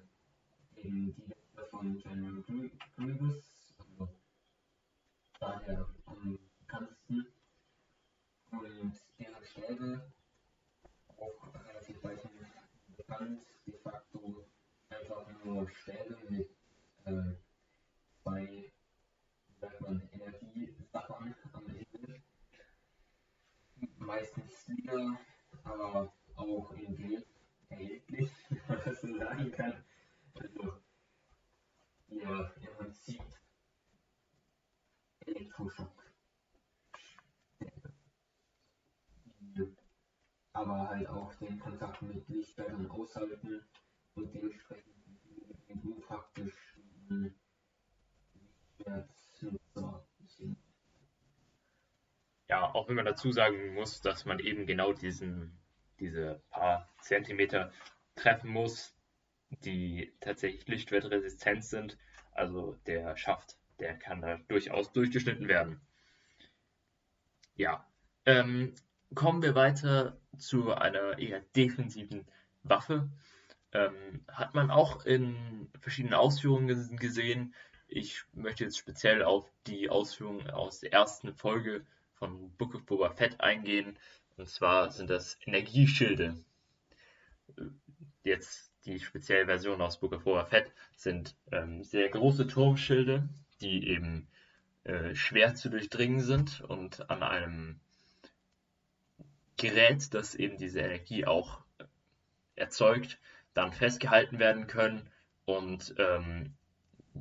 eben 0.77 1.15
die 1.15 1.33
von 1.69 1.97
General 1.99 2.43
Grievous, 2.95 3.75
also 3.77 4.09
daher 5.39 5.87
am 6.05 6.39
bekanntesten, 6.59 7.27
und 8.51 8.93
deren 9.19 9.43
Stäbe 9.43 10.11
bekannt, 13.19 13.45
de 13.65 13.73
facto 13.73 14.45
einfach 14.89 15.25
nur 15.43 15.69
Stäbe 15.69 16.17
mit 16.29 16.49
äh, 17.05 17.35
zwei, 18.21 18.71
sagt 19.59 19.81
man, 19.81 20.09
Energiesappern 20.11 21.35
am 21.53 21.65
Ende. 21.67 22.21
Meistens 23.97 24.67
Lieder, 24.67 25.19
aber 25.63 26.13
auch 26.35 26.71
in 26.71 26.95
Geld 26.95 27.27
erhältlich, 27.69 28.31
wenn 28.49 28.67
man 28.67 28.81
das 28.85 29.01
so 29.01 29.17
sagen 29.17 29.51
kann. 29.51 29.83
Also, 30.35 30.73
ja, 32.07 32.51
im 32.61 32.77
Prinzip 32.77 33.21
Elektroschock. 35.25 35.98
Aber 40.59 40.89
halt 40.89 41.07
auch 41.07 41.33
den 41.35 41.57
Kontakt 41.57 42.01
mit 42.01 42.27
Lichtfeldern 42.27 42.91
aushalten 42.91 43.63
und 44.15 44.33
dementsprechend 44.33 44.93
du 45.69 46.01
praktisch 46.01 46.75
Lichtschwertnutzer 47.07 50.05
sind. 50.27 50.57
Ja, 52.49 52.75
auch 52.75 52.89
wenn 52.89 52.97
man 52.97 53.05
dazu 53.05 53.31
sagen 53.31 53.73
muss, 53.73 54.01
dass 54.01 54.25
man 54.25 54.39
eben 54.39 54.65
genau 54.65 54.91
diesen, 54.91 55.57
diese 56.01 56.41
paar 56.49 56.89
Zentimeter 56.99 57.71
treffen 58.15 58.49
muss, 58.49 58.93
die 59.63 60.11
tatsächlich 60.19 60.67
lichtwertresistent 60.67 61.63
sind. 61.63 61.97
Also 62.33 62.73
der 62.85 63.15
Schaft, 63.15 63.55
der 63.79 63.97
kann 63.97 64.19
da 64.19 64.35
durchaus 64.49 64.91
durchgeschnitten 64.91 65.47
werden. 65.47 65.79
Ja, 67.55 67.87
ähm, 68.25 68.75
kommen 69.15 69.41
wir 69.41 69.55
weiter 69.55 70.17
zu 70.37 70.73
einer 70.73 71.17
eher 71.19 71.41
defensiven 71.55 72.25
Waffe. 72.63 73.09
Ähm, 73.71 74.23
hat 74.27 74.55
man 74.55 74.71
auch 74.71 75.05
in 75.05 75.69
verschiedenen 75.79 76.15
Ausführungen 76.15 76.97
gesehen. 76.97 77.53
Ich 77.87 78.23
möchte 78.33 78.63
jetzt 78.63 78.77
speziell 78.77 79.23
auf 79.23 79.51
die 79.67 79.89
Ausführungen 79.89 80.49
aus 80.49 80.79
der 80.79 80.93
ersten 80.93 81.33
Folge 81.33 81.85
von 82.13 82.51
Book 82.57 82.75
of 82.75 82.85
Boba 82.85 83.11
Fett 83.11 83.41
eingehen. 83.41 83.97
Und 84.37 84.49
zwar 84.49 84.91
sind 84.91 85.09
das 85.09 85.37
Energieschilde. 85.45 86.43
Jetzt 88.23 88.71
die 88.85 88.99
spezielle 88.99 89.45
Version 89.45 89.81
aus 89.81 89.99
Book 89.99 90.13
of 90.13 90.23
Boba 90.23 90.45
Fett 90.45 90.71
sind 90.95 91.35
ähm, 91.51 91.83
sehr 91.83 92.09
große 92.09 92.47
Turmschilde, 92.47 93.27
die 93.61 93.87
eben 93.87 94.27
äh, 94.83 95.13
schwer 95.15 95.55
zu 95.55 95.69
durchdringen 95.69 96.21
sind 96.21 96.61
und 96.61 97.09
an 97.09 97.23
einem 97.23 97.79
Gerät, 99.59 100.13
das 100.13 100.35
eben 100.35 100.57
diese 100.57 100.79
Energie 100.79 101.25
auch 101.25 101.59
erzeugt, 102.55 103.19
dann 103.53 103.73
festgehalten 103.73 104.39
werden 104.39 104.67
können 104.67 105.09
und 105.45 105.93
ähm, 105.97 106.53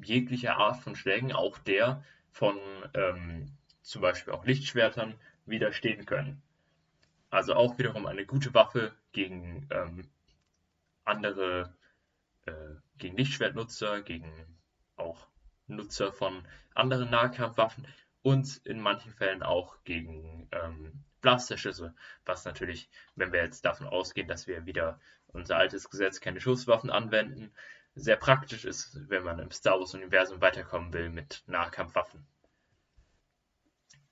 jegliche 0.02 0.54
Art 0.54 0.80
von 0.80 0.94
Schlägen, 0.94 1.32
auch 1.32 1.58
der 1.58 2.04
von 2.30 2.56
ähm, 2.94 3.56
zum 3.82 4.02
Beispiel 4.02 4.32
auch 4.32 4.44
Lichtschwertern, 4.44 5.14
widerstehen 5.46 6.06
können. 6.06 6.40
Also 7.30 7.54
auch 7.54 7.76
wiederum 7.78 8.06
eine 8.06 8.24
gute 8.24 8.54
Waffe 8.54 8.94
gegen 9.12 9.66
ähm, 9.70 10.08
andere, 11.04 11.74
äh, 12.46 12.52
gegen 12.98 13.16
Lichtschwertnutzer, 13.16 14.02
gegen 14.02 14.30
auch 14.96 15.26
Nutzer 15.66 16.12
von 16.12 16.46
anderen 16.74 17.10
Nahkampfwaffen 17.10 17.86
und 18.22 18.58
in 18.64 18.80
manchen 18.80 19.12
Fällen 19.12 19.42
auch 19.42 19.82
gegen 19.84 20.48
ähm, 20.52 21.04
Blasterschüsse, 21.20 21.94
was 22.24 22.44
natürlich, 22.44 22.88
wenn 23.16 23.32
wir 23.32 23.42
jetzt 23.42 23.64
davon 23.64 23.86
ausgehen, 23.86 24.28
dass 24.28 24.46
wir 24.46 24.66
wieder 24.66 25.00
unser 25.28 25.56
altes 25.56 25.90
Gesetz 25.90 26.20
keine 26.20 26.40
Schusswaffen 26.40 26.90
anwenden, 26.90 27.52
sehr 27.94 28.16
praktisch 28.16 28.64
ist, 28.64 29.08
wenn 29.08 29.24
man 29.24 29.38
im 29.38 29.50
Star 29.50 29.78
Wars-Universum 29.78 30.40
weiterkommen 30.40 30.92
will 30.92 31.10
mit 31.10 31.42
Nahkampfwaffen. 31.46 32.26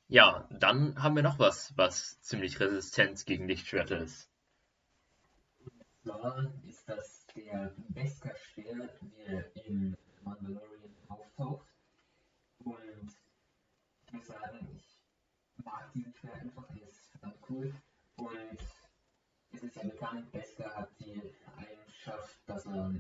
Ja, 0.09 0.47
dann 0.51 1.03
haben 1.03 1.17
wir 1.17 1.23
noch 1.23 1.39
was, 1.39 1.77
was 1.77 2.21
ziemlich 2.21 2.61
resistent 2.61 3.27
gegen 3.27 3.49
Lichtschwerter 3.49 3.99
ist. 3.99 4.31
Und 5.59 5.85
zwar 6.03 6.53
ist 6.65 6.89
das 6.89 7.27
der 7.35 7.75
Beskar-Speer, 7.89 8.89
der 9.27 9.57
in 9.67 9.97
Mandalorian 10.23 10.95
auftaucht. 11.09 11.67
Und 12.59 13.13
ich 14.07 14.13
muss 14.13 14.27
sagen, 14.27 14.69
ich 14.77 15.65
mag 15.65 15.93
diesen 15.93 16.15
Speer 16.15 16.35
einfach, 16.35 16.69
verdammt 17.27 17.51
cool. 17.51 17.75
Und 18.17 18.59
es 19.53 19.63
ist 19.63 19.77
ja 19.77 19.83
bekannt, 19.83 20.31
Beskar 20.33 20.75
hat 20.75 20.91
die 21.01 21.35
Eigenschaft, 21.57 22.39
dass 22.47 22.67
er 22.67 22.95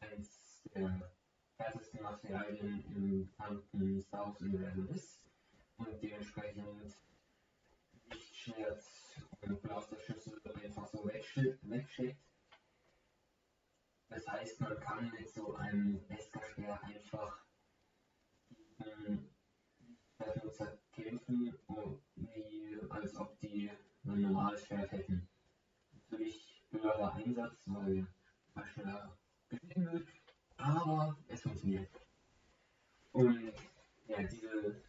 eines 0.00 0.62
der 0.74 1.12
härtesten 1.58 2.02
Materialien 2.02 2.84
im 2.94 3.26
bekannten 3.26 4.00
Star 4.02 4.26
Wars-Universum 4.26 4.88
ist 4.88 5.26
und 5.76 6.02
dementsprechend 6.02 6.96
Lichtschwert 8.10 8.84
und 9.42 9.62
Blasterschüsse 9.62 10.40
einfach 10.62 10.86
so 10.86 11.04
wegschickt. 11.06 12.18
Das 14.08 14.26
heißt, 14.28 14.60
man 14.60 14.78
kann 14.80 15.10
mit 15.10 15.28
so 15.28 15.54
einem 15.54 16.06
Beskar-Speer 16.06 16.80
einfach 16.82 17.44
gegen 20.24 20.32
Schwertnutzer 20.32 20.78
kämpfen, 20.92 21.54
wie 22.16 22.80
als 22.90 23.16
ob 23.16 23.38
die 23.40 23.70
ein 24.04 24.20
normales 24.20 24.66
Schwert 24.66 24.92
hätten. 24.92 25.28
Natürlich 25.92 26.62
höherer 26.70 27.14
Einsatz, 27.14 27.64
weil 27.66 28.06
man 28.54 28.66
schneller 28.66 29.18
gesehen 29.48 29.92
wird, 29.92 30.08
aber 30.56 31.16
es 31.28 31.42
funktioniert. 31.42 31.90
Und 33.12 33.52
ja, 34.06 34.22
diese 34.22 34.82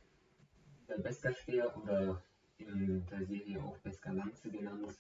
der 0.88 0.98
Beskar-Speer 0.98 1.76
oder 1.78 2.24
in 2.58 3.06
der 3.08 3.26
Serie 3.26 3.63
auch 3.63 3.78
Beskar-Lanze 3.80 4.50
genannt, 4.50 4.95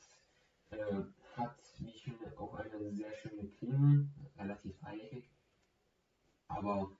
äh, 0.71 1.03
hat, 1.35 1.59
wie 1.79 1.89
ich 1.89 2.03
finde, 2.03 2.37
auch 2.37 2.53
eine 2.55 2.91
sehr 2.91 3.13
schöne 3.13 3.47
Klinge, 3.49 4.09
relativ 4.37 4.75
eilig. 4.83 5.29
Aber 6.47 6.91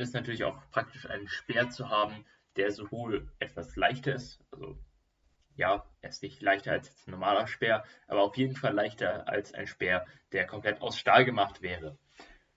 Ist 0.00 0.14
natürlich 0.14 0.44
auch 0.44 0.58
praktisch 0.70 1.04
einen 1.04 1.28
Speer 1.28 1.68
zu 1.68 1.90
haben, 1.90 2.24
der 2.56 2.70
sowohl 2.70 3.30
etwas 3.38 3.76
leichter 3.76 4.14
ist, 4.14 4.42
also 4.50 4.78
ja, 5.56 5.84
er 6.00 6.08
ist 6.08 6.22
nicht 6.22 6.40
leichter 6.40 6.72
als 6.72 6.88
ein 7.06 7.10
normaler 7.10 7.46
Speer, 7.46 7.84
aber 8.08 8.22
auf 8.22 8.34
jeden 8.38 8.56
Fall 8.56 8.72
leichter 8.72 9.28
als 9.28 9.52
ein 9.52 9.66
Speer, 9.66 10.06
der 10.32 10.46
komplett 10.46 10.80
aus 10.80 10.98
Stahl 10.98 11.26
gemacht 11.26 11.60
wäre. 11.60 11.98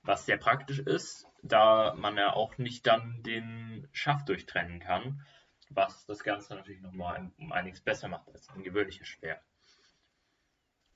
Was 0.03 0.25
sehr 0.25 0.37
praktisch 0.37 0.79
ist, 0.79 1.27
da 1.41 1.93
man 1.95 2.15
ja 2.15 2.31
auch 2.31 2.57
nicht 2.57 2.87
dann 2.87 3.21
den 3.23 3.89
Schaft 3.91 4.29
durchtrennen 4.29 4.79
kann, 4.79 5.25
was 5.69 6.05
das 6.05 6.23
Ganze 6.23 6.55
natürlich 6.55 6.81
nochmal 6.81 7.29
um 7.37 7.51
einiges 7.51 7.81
besser 7.81 8.07
macht 8.07 8.29
als 8.29 8.47
ein 8.51 8.63
gewöhnlicher 8.63 9.03
Speer. 9.03 9.41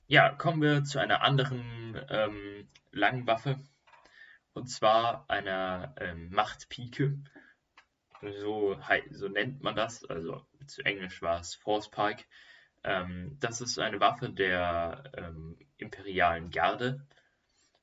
Ja, 0.06 0.30
kommen 0.30 0.62
wir 0.62 0.84
zu 0.84 0.98
einer 0.98 1.20
anderen 1.20 2.00
ähm, 2.08 2.70
langen 2.90 3.26
Waffe, 3.26 3.60
und 4.58 4.66
zwar 4.66 5.24
einer 5.30 5.94
ähm, 5.98 6.30
Machtpike. 6.30 7.16
So, 8.40 8.76
so 9.10 9.28
nennt 9.28 9.62
man 9.62 9.76
das, 9.76 10.04
also 10.04 10.44
zu 10.66 10.82
Englisch 10.82 11.22
war 11.22 11.40
es 11.40 11.54
Force 11.54 11.88
Pike. 11.88 12.24
Ähm, 12.82 13.36
das 13.38 13.60
ist 13.60 13.78
eine 13.78 14.00
Waffe 14.00 14.30
der 14.30 15.04
ähm, 15.16 15.56
imperialen 15.76 16.50
Garde, 16.50 17.06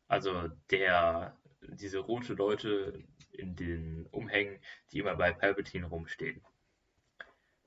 also 0.10 0.50
der 0.70 1.38
diese 1.62 2.00
rote 2.00 2.34
Leute 2.34 3.04
in 3.32 3.56
den 3.56 4.06
Umhängen, 4.08 4.60
die 4.92 5.00
immer 5.00 5.16
bei 5.16 5.32
Palpatine 5.32 5.88
rumstehen. 5.88 6.42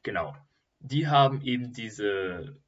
Genau. 0.03 0.37
Die 0.81 1.09
haben 1.09 1.41
eben 1.43 1.73
diese 1.73 2.61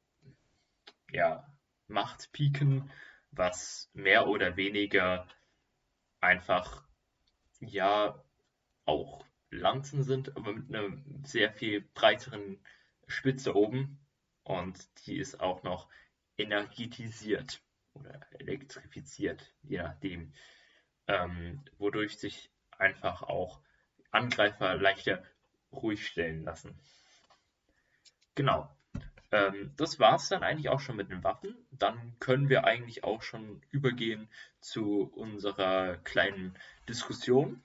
ja, 1.11 1.47
Machtpiken, 1.87 2.89
was 3.31 3.89
mehr 3.93 4.27
oder 4.27 4.57
weniger 4.57 5.27
einfach 6.21 6.83
ja 7.59 8.23
auch 8.85 9.25
Lanzen 9.49 10.03
sind, 10.03 10.35
aber 10.37 10.53
mit 10.53 10.73
einer 10.73 10.97
sehr 11.23 11.51
viel 11.51 11.81
breiteren 11.81 12.63
Spitze 13.07 13.55
oben 13.55 13.99
und 14.43 14.79
die 15.05 15.17
ist 15.17 15.39
auch 15.41 15.63
noch 15.63 15.89
energetisiert 16.37 17.61
oder 17.93 18.25
elektrifiziert, 18.39 19.53
je 19.63 19.79
nachdem, 19.79 20.33
ähm, 21.07 21.63
wodurch 21.77 22.17
sich 22.17 22.49
einfach 22.77 23.23
auch 23.23 23.61
Angreifer 24.11 24.75
leichter 24.75 25.23
ruhig 25.71 26.07
stellen 26.07 26.43
lassen. 26.43 26.79
Genau. 28.35 28.69
Ähm, 29.31 29.71
das 29.77 29.99
war 29.99 30.15
es 30.15 30.29
dann 30.29 30.43
eigentlich 30.43 30.69
auch 30.69 30.79
schon 30.79 30.95
mit 30.97 31.09
den 31.09 31.23
Waffen. 31.23 31.55
Dann 31.71 32.15
können 32.19 32.49
wir 32.49 32.65
eigentlich 32.65 33.03
auch 33.03 33.21
schon 33.21 33.61
übergehen 33.71 34.29
zu 34.59 35.03
unserer 35.13 35.97
kleinen 35.97 36.57
Diskussion. 36.89 37.63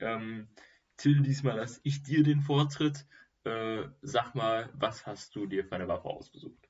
Ähm, 0.00 0.48
Till, 0.96 1.22
diesmal 1.22 1.56
lasse 1.56 1.80
ich 1.84 2.02
dir 2.02 2.22
den 2.22 2.40
Vortritt. 2.40 3.06
äh, 3.44 3.88
sag 4.02 4.34
mal, 4.34 4.70
was 4.74 5.06
hast 5.06 5.34
du 5.36 5.46
dir 5.46 5.64
für 5.64 5.74
eine 5.76 5.88
Waffe 5.88 6.08
ausgesucht? 6.08 6.68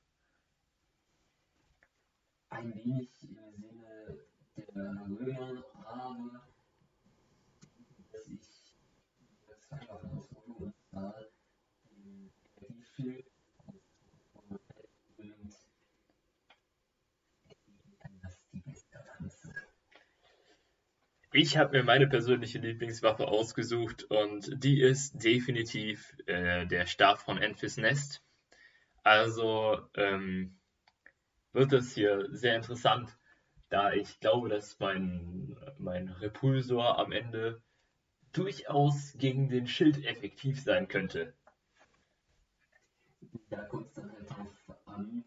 Ein 2.49 2.73
wenig 2.75 3.09
im 3.23 3.35
Sinne 3.53 4.25
der 4.57 5.07
Römer, 5.19 5.63
aber 5.85 6.47
dass 8.11 8.27
ich 8.27 8.41
zwei 9.59 9.87
Waffen 9.87 10.11
aussuche, 10.17 10.51
und 10.51 10.75
zwar 10.89 11.15
den 11.83 12.31
Energieschild 12.57 13.25
und 15.17 15.39
das 18.21 18.39
die 18.51 18.59
beste 18.61 18.99
Panzer. 19.17 19.53
Ich 21.37 21.57
habe 21.57 21.77
mir 21.77 21.83
meine 21.83 22.07
persönliche 22.07 22.59
Lieblingswaffe 22.59 23.27
ausgesucht 23.27 24.05
und 24.05 24.63
die 24.63 24.79
ist 24.79 25.21
definitiv 25.21 26.15
äh, 26.27 26.65
der 26.65 26.85
Stab 26.85 27.19
von 27.19 27.37
Enfys 27.37 27.75
Nest. 27.75 28.23
Also 29.03 29.81
ähm, 29.95 30.57
wird 31.51 31.73
es 31.73 31.93
hier 31.93 32.29
sehr 32.29 32.55
interessant, 32.55 33.17
da 33.67 33.91
ich 33.91 34.21
glaube, 34.21 34.47
dass 34.47 34.79
mein, 34.79 35.57
mein 35.77 36.07
Repulsor 36.07 36.97
am 36.97 37.11
Ende 37.11 37.61
durchaus 38.31 39.13
gegen 39.17 39.49
den 39.49 39.67
Schild 39.67 40.05
effektiv 40.05 40.63
sein 40.63 40.87
könnte. 40.87 41.33
Da 43.49 43.61
kommt 43.65 43.87
es 43.87 43.93
dann 43.95 44.09
halt 44.09 44.29
drauf 44.29 44.77
an, 44.85 45.25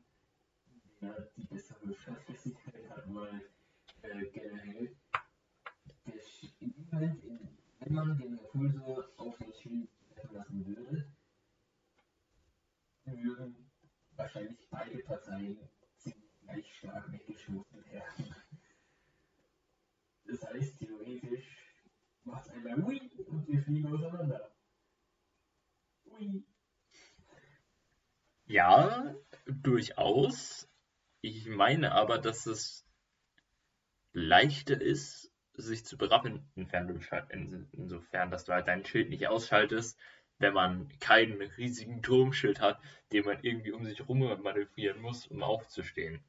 wer 1.01 1.31
die 1.37 1.44
bessere 1.44 1.94
Schallfestigkeit 2.03 2.88
hat, 2.88 3.05
weil 3.09 3.42
äh, 4.01 4.25
generell 4.31 4.97
In, 7.03 7.49
wenn 7.81 7.95
man 7.95 8.19
den 8.19 8.35
Repulsor 8.35 9.09
auf 9.17 9.37
den 9.39 9.53
Schild 9.55 9.89
treffen 10.15 10.35
lassen 10.35 10.67
würde, 10.67 11.07
würden 13.05 13.71
wahrscheinlich 14.17 14.69
beide 14.71 14.99
Parteien 14.99 15.59
ziemlich 15.97 16.41
gleich 16.43 16.75
stark 16.77 17.11
weggestoßen 17.13 17.85
werden. 17.91 18.35
Das 20.27 20.45
heißt, 20.45 20.79
theoretisch 20.79 21.57
macht 22.25 22.47
es 22.47 22.53
einmal 22.53 22.83
Ui 22.85 23.01
und 23.27 23.49
wir 23.49 23.63
fliegen 23.63 23.87
auseinander. 23.87 24.51
Ui. 26.07 26.45
Ja, 28.47 29.15
durchaus. 29.47 30.69
Ich 31.21 31.47
meine 31.47 31.93
aber, 31.93 32.19
dass 32.19 32.47
es 32.47 32.85
leichter 34.13 34.81
ist, 34.81 35.28
sich 35.59 35.85
zu 35.85 35.99
berappeln, 35.99 36.49
insofern, 36.55 37.68
insofern, 37.73 38.31
dass 38.31 38.44
du 38.44 38.53
halt 38.53 38.68
dein 38.68 38.85
Schild 38.85 39.11
nicht 39.11 39.29
ausschaltest, 39.29 39.99
wenn 40.38 40.55
man 40.55 40.88
keinen 41.01 41.42
riesigen 41.42 42.03
Turmschild 42.03 42.61
hat, 42.61 42.81
den 43.12 43.25
man 43.25 43.42
irgendwie 43.42 43.73
um 43.73 43.85
sich 43.85 43.99
herum 43.99 44.21
manövrieren 44.42 45.01
muss, 45.01 45.27
um 45.27 45.42
aufzustehen. 45.42 46.21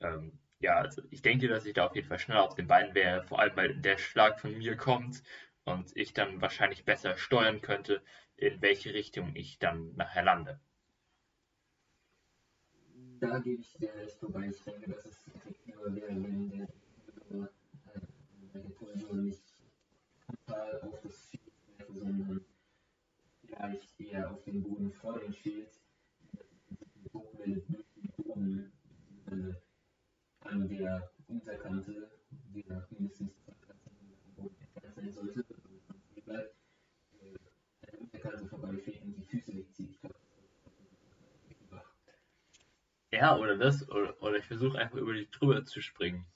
Ähm, 0.00 0.38
ja, 0.60 0.76
also 0.76 1.02
ich 1.10 1.22
denke, 1.22 1.48
dass 1.48 1.64
ich 1.64 1.74
da 1.74 1.86
auf 1.86 1.94
jeden 1.96 2.08
Fall 2.08 2.18
schneller 2.18 2.42
auf 2.42 2.54
den 2.54 2.66
Beinen 2.66 2.94
wäre, 2.94 3.22
vor 3.24 3.40
allem 3.40 3.56
weil 3.56 3.74
der 3.74 3.96
Schlag 3.96 4.38
von 4.38 4.56
mir 4.56 4.76
kommt 4.76 5.22
und 5.64 5.96
ich 5.96 6.12
dann 6.12 6.40
wahrscheinlich 6.42 6.84
besser 6.84 7.16
steuern 7.16 7.62
könnte, 7.62 8.02
in 8.36 8.60
welche 8.60 8.92
Richtung 8.92 9.34
ich 9.34 9.58
dann 9.58 9.94
nachher 9.96 10.22
lande. 10.22 10.60
Da 13.20 13.38
gebe 13.38 13.60
ich 13.60 13.72
dir 13.74 13.94
recht, 13.94 14.22
wobei 14.22 14.48
ich 14.48 14.62
denke, 14.62 14.90
dass 14.90 15.04
es 15.04 15.28
effektiver 15.34 15.94
wäre, 15.94 16.08
wenn 16.08 16.50
der 16.50 16.68
Repulsor 18.80 19.14
nicht 19.16 19.42
total 20.26 20.80
auf 20.80 21.00
das 21.02 21.28
Schild 21.30 21.52
wäre, 21.76 21.92
sondern 21.92 22.44
vielleicht 23.40 24.00
eher 24.00 24.30
auf 24.30 24.42
den 24.44 24.62
Boden 24.62 24.92
vor 24.92 25.18
dem 25.18 25.32
Schild, 25.32 25.70
die 27.02 27.08
durch 27.12 27.86
den 27.94 28.12
Boden 28.16 28.72
äh, 29.26 29.54
an 30.48 30.68
der 30.68 31.10
Unterkante, 31.26 32.10
die 32.30 32.64
nach 32.66 32.90
mindestens 32.90 33.32
zwei 33.44 33.54
Boden 34.36 34.56
sein 34.94 35.12
sollte, 35.12 35.44
an 36.26 36.42
der 37.82 38.00
Unterkante 38.00 38.46
vorbeifährt 38.46 39.02
und 39.02 39.16
die 39.16 39.24
Füße 39.24 39.54
wegzieht. 39.54 39.90
Ich. 39.90 40.10
Ja, 43.12 43.36
oder 43.36 43.56
das, 43.56 43.88
oder, 43.90 44.22
oder 44.22 44.36
ich 44.38 44.46
versuche 44.46 44.78
einfach 44.78 44.96
über 44.96 45.12
die 45.12 45.28
drüber 45.30 45.64
zu 45.64 45.80
springen. 45.80 46.26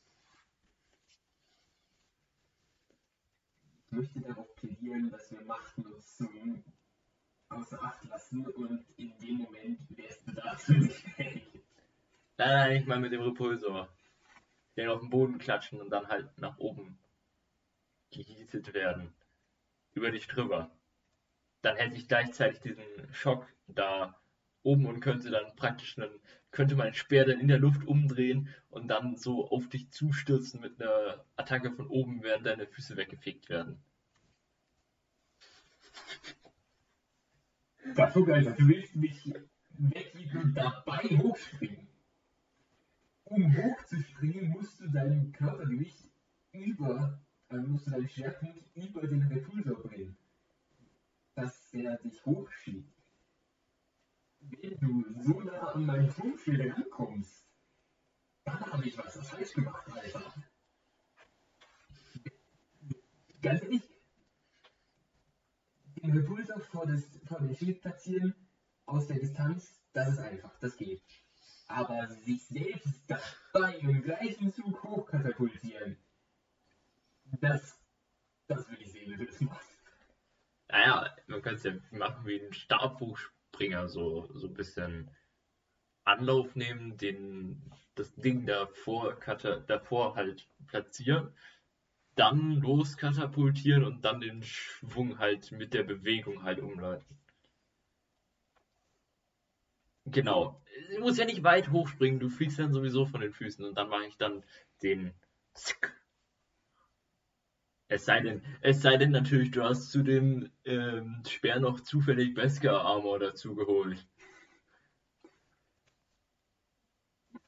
Möchte 3.95 4.21
darauf 4.21 4.55
plädieren, 4.57 5.11
dass 5.11 5.31
wir 5.31 5.43
Machtnutzung 5.43 6.65
außer 7.49 7.83
Acht 7.83 8.05
lassen 8.05 8.47
und 8.47 8.85
in 8.97 9.17
dem 9.19 9.37
Moment 9.37 9.79
wärst 9.97 10.27
du 10.27 10.33
dazu 10.33 10.73
nicht 10.73 10.97
fähig. 10.97 11.43
Nein, 12.37 12.49
nein, 12.49 12.73
nicht 12.75 12.87
mal 12.87 12.99
mit 12.99 13.13
dem 13.13 13.23
Repulsor. 13.23 13.89
Den 14.77 14.89
auf 14.89 15.01
den 15.01 15.11
Boden 15.11 15.39
klatschen 15.39 15.81
und 15.81 15.91
dann 15.91 16.09
halt 16.09 16.37
nach 16.39 16.59
oben 16.59 16.99
gehietet 18.11 18.75
werden. 18.75 19.15
Über 19.93 20.11
dich 20.11 20.27
drüber. 20.27 20.71
Dann 21.63 21.77
hätte 21.77 21.97
ich 21.97 22.09
gleichzeitig 22.09 22.61
diesen 22.61 22.85
Schock 23.13 23.47
da 23.69 24.21
oben 24.65 24.87
und 24.87 25.01
könnte 25.01 25.31
dann 25.31 25.55
praktisch 25.57 25.95
dann 25.95 26.11
könnte 26.55 26.77
mein 26.77 26.95
Speer 26.95 27.25
dann 27.27 27.41
in 27.41 27.49
der 27.49 27.59
Luft 27.59 27.85
umdrehen 27.87 28.49
und 28.71 28.89
dann 28.89 29.17
so 29.17 29.51
auf 29.51 29.69
dich 29.69 29.91
zustürzen 29.91 30.61
mit 30.61 30.81
einer 30.81 31.25
Attacke 31.37 31.73
von 31.73 31.89
oben, 31.89 32.23
während 32.23 32.47
deine 32.47 32.67
Füße 32.67 32.97
weggefegt 32.97 33.49
werden. 33.49 33.83
Dafür 37.97 38.25
geil, 38.25 38.55
du 38.57 38.69
willst 38.69 38.97
mich 38.97 39.35
wegwiegen 39.71 40.43
und 40.43 40.55
dabei 40.55 41.03
hochspringen. 41.19 41.89
Um 43.25 43.57
hochzuspringen, 43.57 44.51
musst 44.51 44.81
du 44.81 44.89
dein 44.89 45.33
Körpergewicht 45.33 46.09
über, 46.53 47.21
äh, 47.51 47.57
musst 47.57 47.89
du 47.89 47.91
deinen 47.91 48.09
Schwerpunkt 48.09 48.71
über 48.77 49.07
den 49.07 49.23
Repulsor 49.23 49.83
bringen. 49.83 50.17
Dass 51.35 51.71
der 51.71 51.99
dich 51.99 52.25
hochschiebt. 52.25 52.94
Wenn 54.51 54.79
du 54.79 55.23
so 55.23 55.41
nah 55.41 55.73
an 55.73 55.87
meinen 55.87 56.15
Turmschild 56.15 56.73
rankommst, 56.73 57.45
dann 58.45 58.61
habe 58.73 58.87
ich 58.87 58.97
was 58.99 59.29
falsch 59.29 59.53
gemacht, 59.53 59.87
Alter. 59.91 60.33
Ganz 63.43 63.63
ehrlich, 63.63 63.83
den 65.97 66.17
Repulsor 66.17 66.61
vor, 66.61 66.87
das, 66.87 67.03
vor 67.27 67.41
den 67.41 67.55
Schild 67.57 67.81
platzieren, 67.81 68.35
aus 68.87 69.07
der 69.07 69.19
Distanz, 69.19 69.81
das 69.93 70.11
ist 70.11 70.19
einfach, 70.19 70.59
das 70.61 70.77
geht. 70.77 71.03
Aber 71.67 72.09
sich 72.09 72.47
selbst 72.47 73.01
dabei 73.09 73.77
im 73.79 74.03
gleichen 74.03 74.53
Zug 74.53 74.83
hochkatapultieren, 74.83 75.97
das, 77.41 77.79
das 78.47 78.69
will 78.69 78.81
ich 78.81 78.93
sehen, 78.93 79.13
wie 79.13 79.17
du 79.17 79.27
das 79.27 79.41
machst. 79.41 79.71
Naja, 80.69 81.17
man 81.27 81.43
könnte 81.43 81.69
es 81.69 81.91
ja 81.91 81.99
machen 81.99 82.27
wie 82.27 82.41
ein 82.41 82.53
Stabhochspringer, 83.55 83.89
so, 83.89 84.29
so 84.35 84.49
ein 84.49 84.55
bisschen 84.55 85.11
Anlauf 86.05 86.55
nehmen, 86.55 86.97
den, 86.97 87.63
das 87.95 88.15
Ding 88.17 88.47
davor, 88.47 89.17
davor 89.67 90.17
halt 90.17 90.47
platzieren, 90.67 91.33
dann 92.17 92.61
loskatapultieren 92.61 93.85
und 93.85 94.05
dann 94.05 94.21
den 94.21 94.43
Schwung 94.43 95.19
halt 95.19 95.51
mit 95.53 95.75
der 95.75 95.83
Bewegung 95.83 96.43
halt 96.43 96.61
umleiten. 96.61 97.19
Genau. 100.07 100.61
Du 100.95 101.01
musst 101.01 101.19
ja 101.19 101.25
nicht 101.25 101.43
weit 101.45 101.71
hochspringen, 101.71 102.21
du 102.21 102.29
fliegst 102.29 102.59
dann 102.59 102.75
sowieso 102.75 103.07
von 103.07 103.21
den 103.21 103.33
Füßen 103.33 103.65
und 103.65 103.75
dann 103.75 103.89
mache 103.89 104.07
ich 104.07 104.17
dann 104.19 104.45
den 104.83 105.15
Zick. 105.55 105.95
Es 107.89 108.07
sei 108.07 108.21
denn, 108.21 108.43
es 108.63 108.81
sei 108.81 108.97
denn 108.97 109.11
natürlich, 109.11 109.51
du 109.51 109.63
hast 109.63 109.91
zu 109.91 110.03
dem 110.03 110.51
ähm, 110.65 111.23
Speer 111.29 111.61
noch 111.61 111.81
zufällig 111.81 112.35
Beskar 112.35 112.81
Armor 112.81 113.19
dazu 113.19 113.55
geholt. 113.55 114.07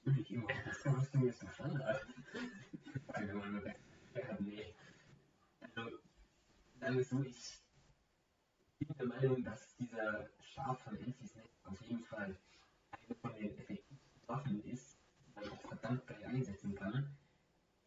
Natürlich 0.05 0.31
immer. 0.31 0.47
Das 0.65 0.83
kannst 0.83 1.15
du 1.15 1.25
jetzt 1.25 1.41
verstanden 1.41 1.85
haben. 1.85 1.99
Weil 3.07 3.29
wenn 3.29 3.39
man 3.39 3.53
nur 3.53 3.67
ja, 3.67 4.37
nee. 4.39 4.75
Also, 5.75 5.99
sagen 6.81 6.97
wir 6.97 7.05
so, 7.05 7.23
ich 7.23 7.63
bin 8.79 8.97
der 8.99 9.07
Meinung, 9.07 9.43
dass 9.43 9.75
dieser 9.77 10.29
Schaf 10.41 10.83
von 10.85 10.95
Nest 10.95 11.41
auf 11.65 11.81
jeden 11.83 12.05
Fall 12.05 12.37
eine 12.91 13.15
von 13.21 13.35
den 13.35 13.59
effektivsten 13.59 14.21
Waffen 14.27 14.63
ist, 14.65 14.99
die 15.27 15.33
man 15.35 15.49
auch 15.51 15.61
verdammt 15.63 16.07
geil 16.07 16.25
einsetzen 16.25 16.75
kann. 16.75 17.17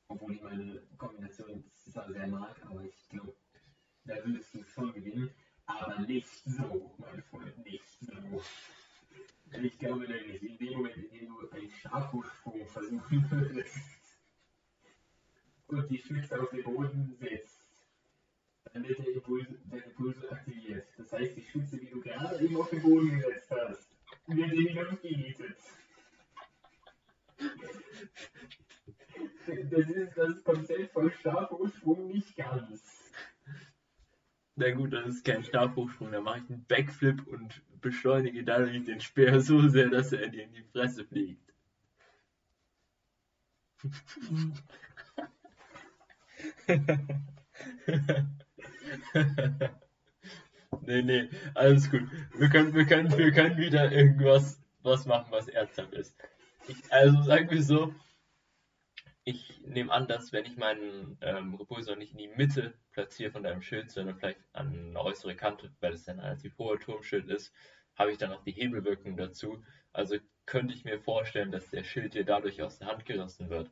Obwohl 0.09 0.33
ich 0.33 0.41
meine 0.41 0.81
Kombination 0.97 1.63
zwar 1.75 2.11
sehr 2.11 2.27
mag, 2.27 2.55
aber 2.65 2.83
ich 2.83 3.07
glaube, 3.09 3.35
da 4.05 4.15
würdest 4.25 4.53
du 4.53 4.63
schon 4.63 4.91
gewinnen. 4.91 5.29
Aber 5.67 5.99
nicht 5.99 6.27
so, 6.45 6.95
mein 6.97 7.21
Freund, 7.23 7.57
nicht 7.63 7.85
so. 8.01 8.41
Ich 9.51 9.77
glaube 9.77 10.07
nämlich, 10.07 10.41
in 10.41 10.57
dem 10.57 10.73
Moment, 10.73 10.97
in 10.97 11.09
dem 11.11 11.27
du 11.27 11.49
einen 11.51 11.69
Stabhochsprung 11.69 12.65
versuchen 12.67 13.31
würdest 13.31 13.77
und 15.67 15.89
die 15.89 15.97
Spitze 15.99 16.41
auf 16.41 16.49
den 16.49 16.63
Boden 16.63 17.15
setzt, 17.19 17.61
dann 18.73 18.87
wird 18.87 18.97
der 18.99 19.15
Repulsor, 19.15 19.57
der 19.65 19.85
Repulsor 19.85 20.31
aktiviert. 20.31 20.87
Das 20.97 21.11
heißt, 21.13 21.37
die 21.37 21.43
Spitze, 21.43 21.77
die 21.77 21.89
du 21.89 22.01
gerade 22.01 22.43
eben 22.43 22.57
auf 22.57 22.69
den 22.71 22.81
Boden 22.81 23.09
gesetzt 23.11 23.51
hast, 23.51 23.91
wird 24.25 24.53
in 24.53 24.59
die 24.59 24.73
Luft 24.73 25.01
gejätet. 25.03 25.57
Das 29.47 29.89
ist 29.89 30.17
das 30.17 30.43
Konzept 30.43 30.93
von 30.93 31.11
Stabhochsprung 31.11 32.07
nicht 32.07 32.35
ganz. 32.35 33.11
Na 34.55 34.71
gut, 34.71 34.93
das 34.93 35.07
ist 35.07 35.25
kein 35.25 35.43
Stabhochsprung, 35.43 36.11
da 36.11 36.21
mache 36.21 36.39
ich 36.39 36.49
einen 36.49 36.65
Backflip 36.65 37.25
und 37.27 37.61
beschleunige 37.81 38.43
dadurch 38.43 38.83
den 38.83 38.99
Speer 38.99 39.39
so 39.39 39.67
sehr, 39.69 39.87
dass 39.89 40.11
er 40.11 40.27
dir 40.27 40.43
in 40.43 40.53
die 40.53 40.63
Fresse 40.63 41.05
fliegt. 41.05 41.53
nee, 50.81 51.01
nee, 51.01 51.29
alles 51.55 51.89
gut. 51.89 52.03
Wir 52.37 52.49
können, 52.49 52.73
wir 52.73 52.85
können, 52.85 53.17
wir 53.17 53.31
können 53.31 53.57
wieder 53.57 53.91
irgendwas 53.91 54.61
was 54.81 55.05
machen, 55.05 55.27
was 55.31 55.47
ernsthaft 55.47 55.93
ist. 55.93 56.15
Ich, 56.67 56.91
also 56.91 57.21
sagen 57.23 57.49
wir 57.49 57.63
so, 57.63 57.93
ich 59.29 59.61
nehme 59.61 59.91
an, 59.91 60.07
dass 60.07 60.33
wenn 60.33 60.45
ich 60.45 60.57
meinen 60.57 61.17
ähm, 61.21 61.53
Repulsor 61.55 61.95
nicht 61.95 62.13
in 62.13 62.17
die 62.17 62.27
Mitte 62.27 62.73
platziere 62.91 63.31
von 63.31 63.43
deinem 63.43 63.61
Schild, 63.61 63.91
sondern 63.91 64.17
vielleicht 64.17 64.39
an 64.53 64.67
eine 64.89 64.99
äußere 64.99 65.35
Kante, 65.35 65.71
weil 65.79 65.93
es 65.93 66.07
ein 66.07 66.19
relativ 66.19 66.57
hoher 66.57 66.79
Turmschild 66.79 67.27
ist, 67.27 67.53
habe 67.95 68.11
ich 68.11 68.17
dann 68.17 68.31
noch 68.31 68.43
die 68.43 68.51
Hebelwirkung 68.51 69.17
dazu. 69.17 69.63
Also 69.93 70.17
könnte 70.47 70.73
ich 70.73 70.83
mir 70.83 70.99
vorstellen, 70.99 71.51
dass 71.51 71.69
der 71.69 71.83
Schild 71.83 72.15
dir 72.15 72.25
dadurch 72.25 72.61
aus 72.63 72.79
der 72.79 72.87
Hand 72.87 73.05
gerissen 73.05 73.49
wird. 73.49 73.71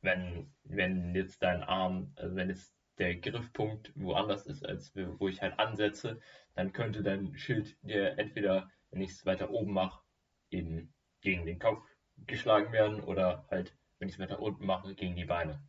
Wenn, 0.00 0.52
wenn 0.64 1.14
jetzt 1.14 1.42
dein 1.42 1.62
Arm, 1.62 2.12
also 2.16 2.34
wenn 2.34 2.48
jetzt 2.48 2.74
der 2.98 3.14
Griffpunkt 3.14 3.92
woanders 3.94 4.46
ist, 4.46 4.66
als 4.66 4.92
wo 4.96 5.28
ich 5.28 5.42
halt 5.42 5.58
ansetze, 5.60 6.20
dann 6.54 6.72
könnte 6.72 7.04
dein 7.04 7.36
Schild 7.36 7.76
dir 7.82 8.18
entweder, 8.18 8.68
wenn 8.90 9.00
ich 9.00 9.10
es 9.10 9.26
weiter 9.26 9.50
oben 9.50 9.72
mache, 9.72 10.02
eben 10.50 10.92
gegen 11.20 11.46
den 11.46 11.60
Kopf 11.60 11.84
geschlagen 12.26 12.72
werden 12.72 13.00
oder 13.00 13.46
halt, 13.48 13.77
wenn 13.98 14.08
ich 14.08 14.14
es 14.14 14.20
weiter 14.20 14.40
unten 14.40 14.66
mache, 14.66 14.94
gegen 14.94 15.16
die 15.16 15.24
Beine. 15.24 15.60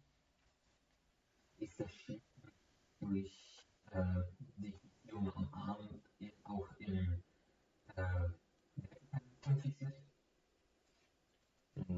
Ist 1.57 1.79
das 1.79 1.93
Schild 1.93 2.21
durch 2.99 3.65
äh, 3.91 4.21
die 4.57 4.71
Fixierung 4.71 5.31
am 5.35 5.53
Arm 5.53 6.01
auch 6.43 6.69
im 6.79 7.21
äh, 7.95 8.29
fixiert? 9.41 9.93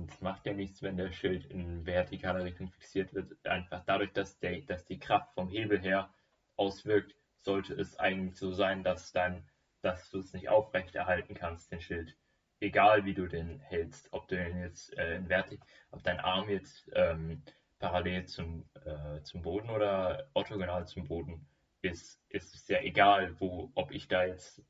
Es 0.07 0.21
macht 0.21 0.45
ja 0.45 0.53
nichts, 0.53 0.81
wenn 0.81 0.97
der 0.97 1.11
Schild 1.11 1.45
in 1.47 1.85
vertikaler 1.85 2.43
Richtung 2.43 2.69
fixiert 2.69 3.13
wird. 3.13 3.45
Einfach 3.45 3.83
dadurch, 3.85 4.13
dass, 4.13 4.39
der, 4.39 4.61
dass 4.61 4.85
die 4.85 4.99
Kraft 4.99 5.33
vom 5.33 5.49
Hebel 5.49 5.79
her 5.79 6.13
auswirkt, 6.55 7.15
sollte 7.39 7.73
es 7.73 7.97
eigentlich 7.97 8.37
so 8.37 8.51
sein, 8.51 8.83
dass, 8.83 9.11
dein, 9.11 9.49
dass 9.81 10.09
du 10.11 10.19
es 10.19 10.33
nicht 10.33 10.49
aufrecht 10.49 10.95
erhalten 10.95 11.33
kannst, 11.33 11.71
den 11.71 11.81
Schild. 11.81 12.15
Egal 12.61 13.05
wie 13.05 13.13
du 13.13 13.27
den 13.27 13.59
hältst, 13.59 14.07
ob 14.13 14.27
du 14.27 14.37
den 14.37 14.61
jetzt 14.61 14.97
äh, 14.97 15.15
in 15.15 15.27
Vertik, 15.27 15.59
ob 15.91 16.03
dein 16.03 16.19
Arm 16.19 16.49
jetzt 16.49 16.89
ähm, 16.93 17.43
parallel 17.79 18.25
zum, 18.27 18.69
äh, 18.85 19.21
zum 19.23 19.41
Boden 19.41 19.69
oder 19.69 20.29
orthogonal 20.33 20.87
zum 20.87 21.07
Boden 21.07 21.45
ist, 21.81 22.21
ist 22.29 22.53
es 22.53 22.67
ja 22.67 22.79
egal, 22.81 23.35
wo, 23.39 23.71
ob 23.75 23.91
ich 23.91 24.07
da 24.07 24.23
jetzt, 24.23 24.63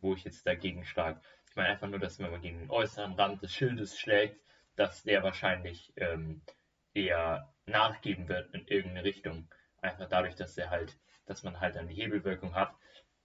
wo 0.00 0.14
ich 0.14 0.24
jetzt 0.24 0.46
dagegen 0.46 0.84
schlage. 0.84 1.20
Ich 1.48 1.56
meine 1.56 1.68
einfach 1.68 1.88
nur, 1.88 2.00
dass 2.00 2.18
wenn 2.18 2.30
man 2.30 2.42
gegen 2.42 2.58
den 2.58 2.70
äußeren 2.70 3.14
Rand 3.14 3.42
des 3.42 3.52
Schildes 3.54 3.98
schlägt, 3.98 4.40
dass 4.74 5.04
der 5.04 5.22
wahrscheinlich 5.22 5.92
ähm, 5.96 6.42
eher 6.92 7.52
nachgeben 7.66 8.28
wird 8.28 8.52
in 8.54 8.66
irgendeine 8.66 9.04
Richtung. 9.04 9.48
Einfach 9.80 10.08
dadurch, 10.08 10.34
dass 10.34 10.58
er 10.58 10.70
halt, 10.70 10.98
dass 11.26 11.42
man 11.42 11.60
halt 11.60 11.76
eine 11.76 11.92
Hebelwirkung 11.92 12.54
hat. 12.54 12.74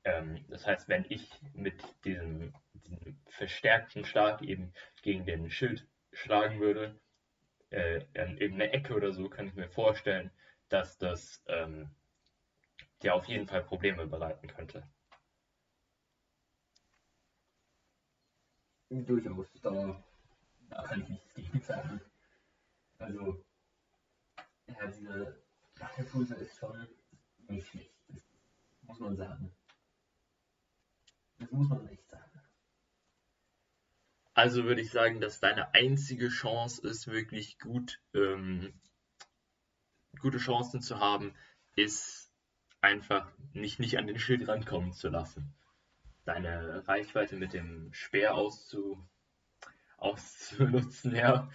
Ähm, 0.04 0.46
das 0.50 0.66
heißt, 0.66 0.88
wenn 0.90 1.06
ich 1.10 1.30
mit 1.54 1.84
diesem, 2.06 2.54
diesem, 2.84 3.22
verstärkten 3.30 4.06
Schlag 4.06 4.42
eben 4.42 4.74
gegen 5.02 5.26
den 5.26 5.50
Schild 5.50 5.88
schlagen 6.12 6.60
würde, 6.60 7.00
äh, 7.70 8.04
in 8.14 8.38
irgendeine 8.38 8.72
Ecke 8.74 8.94
oder 8.94 9.14
so, 9.14 9.30
kann 9.30 9.48
ich 9.48 9.54
mir 9.56 9.70
vorstellen, 9.70 10.32
dass 10.70 10.98
das 10.98 11.44
ähm, 11.48 11.90
dir 13.02 13.16
auf 13.16 13.26
jeden 13.26 13.48
Fall 13.48 13.64
Probleme 13.64 14.08
bereiten 14.08 14.48
könnte. 14.48 14.88
Durchaus, 18.90 19.48
da 19.62 20.04
kann 20.84 21.02
ich 21.02 21.10
nichts 21.10 21.34
gegen 21.34 21.62
sagen. 21.62 22.02
Also, 22.98 23.44
ja, 24.68 24.88
diese 24.88 25.44
Dachtelpulse 25.76 26.36
ist 26.36 26.58
schon 26.58 26.88
nicht 27.48 27.68
schlecht. 27.68 27.96
Das 28.10 28.22
muss 28.82 29.00
man 29.00 29.16
sagen. 29.16 29.56
Das 31.40 31.52
muss 31.52 31.70
man 31.70 31.88
echt 31.88 32.08
sagen. 32.10 32.31
Also 34.42 34.64
würde 34.64 34.82
ich 34.82 34.90
sagen, 34.90 35.22
dass 35.22 35.40
deine 35.40 35.76
einzige 35.76 36.30
Chance 36.30 36.82
ist, 36.88 37.06
wirklich 37.06 37.60
gut, 37.60 38.02
ähm, 38.16 38.74
gute 40.20 40.40
Chancen 40.40 40.82
zu 40.82 41.00
haben, 41.00 41.36
ist 41.76 42.34
einfach 42.82 43.32
nicht, 43.54 43.78
nicht 43.78 44.00
an 44.00 44.08
den 44.08 44.18
Schild 44.18 44.48
rankommen 44.48 44.94
zu 44.94 45.10
lassen. 45.10 45.54
Deine 46.26 46.88
Reichweite 46.88 47.36
mit 47.36 47.54
dem 47.54 47.94
Speer 47.94 48.34
auszu, 48.34 49.08
auszunutzen, 49.98 51.16
ja. 51.16 51.48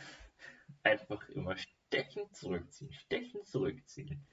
Einfach 0.85 1.29
immer 1.31 1.57
stechen, 1.57 2.33
zurückziehen, 2.35 2.93
stechen, 2.93 3.45
zurückziehen. 3.45 4.25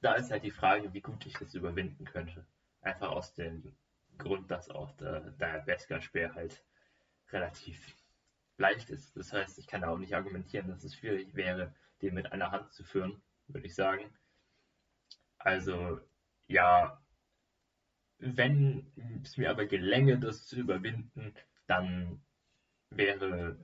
Da 0.00 0.14
ist 0.14 0.32
halt 0.32 0.42
die 0.42 0.50
Frage, 0.50 0.92
wie 0.94 1.00
gut 1.00 1.24
ich 1.26 1.34
das 1.34 1.54
überwinden 1.54 2.06
könnte. 2.06 2.44
Einfach 2.80 3.10
aus 3.10 3.34
dem 3.34 3.76
Grund, 4.18 4.50
dass 4.50 4.68
auch 4.68 4.90
der, 4.96 5.30
der 5.30 5.60
Beskar-Speer 5.60 6.34
halt 6.34 6.64
relativ 7.32 7.96
leicht 8.58 8.90
ist. 8.90 9.16
Das 9.16 9.32
heißt, 9.32 9.58
ich 9.58 9.66
kann 9.66 9.82
da 9.82 9.88
auch 9.88 9.98
nicht 9.98 10.14
argumentieren, 10.14 10.68
dass 10.68 10.84
es 10.84 10.94
schwierig 10.96 11.34
wäre, 11.34 11.74
den 12.02 12.14
mit 12.14 12.32
einer 12.32 12.50
Hand 12.50 12.72
zu 12.72 12.84
führen, 12.84 13.22
würde 13.48 13.66
ich 13.66 13.74
sagen. 13.74 14.04
Also, 15.38 16.00
ja, 16.46 17.00
wenn 18.18 18.86
es 19.22 19.36
mir 19.36 19.50
aber 19.50 19.66
gelänge, 19.66 20.18
das 20.18 20.46
zu 20.46 20.56
überwinden, 20.56 21.34
dann 21.66 22.22
wäre 22.90 23.58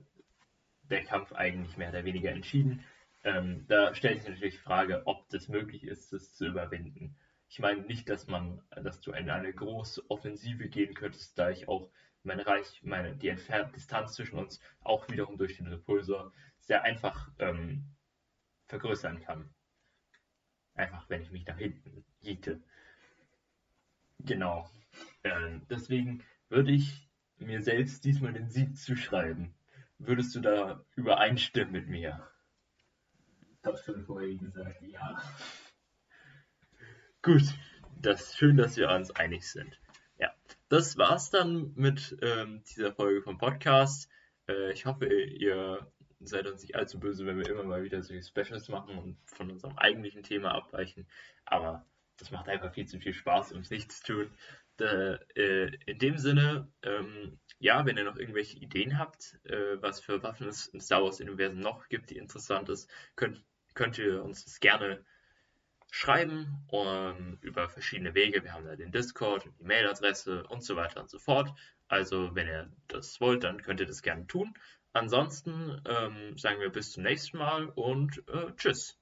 der 0.83 1.03
Kampf 1.03 1.33
eigentlich 1.33 1.77
mehr 1.77 1.89
oder 1.89 2.05
weniger 2.05 2.31
entschieden. 2.31 2.83
Ähm, 3.23 3.65
da 3.67 3.95
stellt 3.95 4.19
sich 4.19 4.29
natürlich 4.29 4.55
die 4.55 4.59
Frage, 4.61 5.03
ob 5.05 5.29
das 5.29 5.47
möglich 5.47 5.83
ist, 5.85 6.11
das 6.13 6.35
zu 6.35 6.45
überwinden. 6.45 7.15
Ich 7.47 7.59
meine 7.59 7.81
nicht, 7.81 8.09
dass 8.09 8.27
man, 8.27 8.61
dass 8.71 8.99
du 9.01 9.11
in 9.11 9.29
eine 9.29 9.53
große 9.53 10.09
Offensive 10.09 10.67
gehen 10.67 10.93
könntest, 10.93 11.37
da 11.37 11.49
ich 11.49 11.67
auch 11.67 11.89
meine 12.23 12.45
Reich, 12.45 12.81
meine, 12.83 13.15
die 13.15 13.27
entfernte 13.27 13.73
Distanz 13.73 14.13
zwischen 14.13 14.39
uns 14.39 14.59
auch 14.81 15.09
wiederum 15.09 15.37
durch 15.37 15.57
den 15.57 15.67
Repulsor 15.67 16.33
sehr 16.59 16.83
einfach 16.83 17.29
ähm, 17.39 17.85
vergrößern 18.67 19.21
kann. 19.21 19.53
Einfach, 20.75 21.09
wenn 21.09 21.21
ich 21.21 21.31
mich 21.31 21.45
nach 21.45 21.57
hinten 21.57 22.03
jiete. 22.21 22.63
Genau. 24.19 24.69
Äh, 25.23 25.59
deswegen 25.69 26.23
würde 26.49 26.71
ich 26.71 27.09
mir 27.37 27.61
selbst 27.61 28.05
diesmal 28.05 28.33
den 28.33 28.49
Sieg 28.49 28.77
zuschreiben. 28.77 29.53
Würdest 29.99 30.33
du 30.35 30.39
da 30.39 30.83
übereinstimmen 30.95 31.71
mit 31.71 31.87
mir? 31.87 32.27
Ich 33.59 33.65
habe 33.65 33.77
schon 33.77 34.05
vorher 34.05 34.35
gesagt, 34.35 34.81
ja. 34.81 35.21
Gut, 37.21 37.43
das 38.01 38.21
ist 38.21 38.37
schön, 38.37 38.57
dass 38.57 38.75
wir 38.75 38.89
uns 38.89 39.11
einig 39.11 39.47
sind. 39.49 39.79
Das 40.73 40.97
war's 40.97 41.29
dann 41.29 41.71
mit 41.75 42.17
ähm, 42.23 42.63
dieser 42.63 42.91
Folge 42.91 43.21
vom 43.21 43.37
Podcast. 43.37 44.09
Äh, 44.49 44.71
ich 44.71 44.87
hoffe, 44.87 45.05
ihr 45.05 45.87
seid 46.19 46.47
uns 46.47 46.63
nicht 46.63 46.75
allzu 46.75 46.99
böse, 46.99 47.27
wenn 47.27 47.37
wir 47.37 47.47
immer 47.47 47.61
mal 47.61 47.83
wieder 47.83 48.01
solche 48.01 48.23
Specials 48.23 48.69
machen 48.69 48.97
und 48.97 49.19
von 49.23 49.51
unserem 49.51 49.77
eigentlichen 49.77 50.23
Thema 50.23 50.55
abweichen. 50.55 51.07
Aber 51.45 51.85
das 52.17 52.31
macht 52.31 52.49
einfach 52.49 52.73
viel 52.73 52.87
zu 52.87 52.99
viel 52.99 53.13
Spaß, 53.13 53.51
um 53.51 53.59
es 53.59 53.69
nicht 53.69 53.91
zu 53.91 54.03
tun. 54.03 54.31
Da, 54.77 55.19
äh, 55.35 55.75
in 55.85 55.99
dem 55.99 56.17
Sinne, 56.17 56.67
ähm, 56.81 57.39
ja, 57.59 57.85
wenn 57.85 57.97
ihr 57.97 58.05
noch 58.05 58.17
irgendwelche 58.17 58.57
Ideen 58.57 58.97
habt, 58.97 59.39
äh, 59.43 59.79
was 59.79 59.99
für 59.99 60.23
Waffen 60.23 60.47
es 60.47 60.65
im 60.69 60.79
Star 60.79 61.03
Wars-Universum 61.03 61.59
noch 61.59 61.87
gibt, 61.87 62.09
die 62.09 62.17
interessant 62.17 62.69
ist, 62.69 62.89
könnt, 63.15 63.45
könnt 63.75 63.99
ihr 63.99 64.23
uns 64.23 64.43
das 64.45 64.59
gerne 64.59 65.05
schreiben 65.93 66.65
um, 66.69 67.37
über 67.41 67.69
verschiedene 67.69 68.15
Wege. 68.15 68.43
Wir 68.43 68.53
haben 68.53 68.65
da 68.65 68.75
den 68.75 68.91
Discord, 68.91 69.47
die 69.59 69.63
Mailadresse 69.63 70.43
und 70.47 70.63
so 70.63 70.75
weiter 70.75 70.99
und 70.99 71.09
so 71.11 71.19
fort. 71.19 71.53
Also, 71.87 72.33
wenn 72.33 72.47
ihr 72.47 72.71
das 72.87 73.21
wollt, 73.21 73.43
dann 73.43 73.61
könnt 73.61 73.79
ihr 73.79 73.85
das 73.85 74.01
gerne 74.01 74.25
tun. 74.25 74.55
Ansonsten 74.93 75.79
ähm, 75.87 76.35
sagen 76.35 76.59
wir 76.61 76.71
bis 76.71 76.93
zum 76.93 77.03
nächsten 77.03 77.37
Mal 77.37 77.65
und 77.67 78.27
äh, 78.27 78.51
tschüss. 78.55 78.97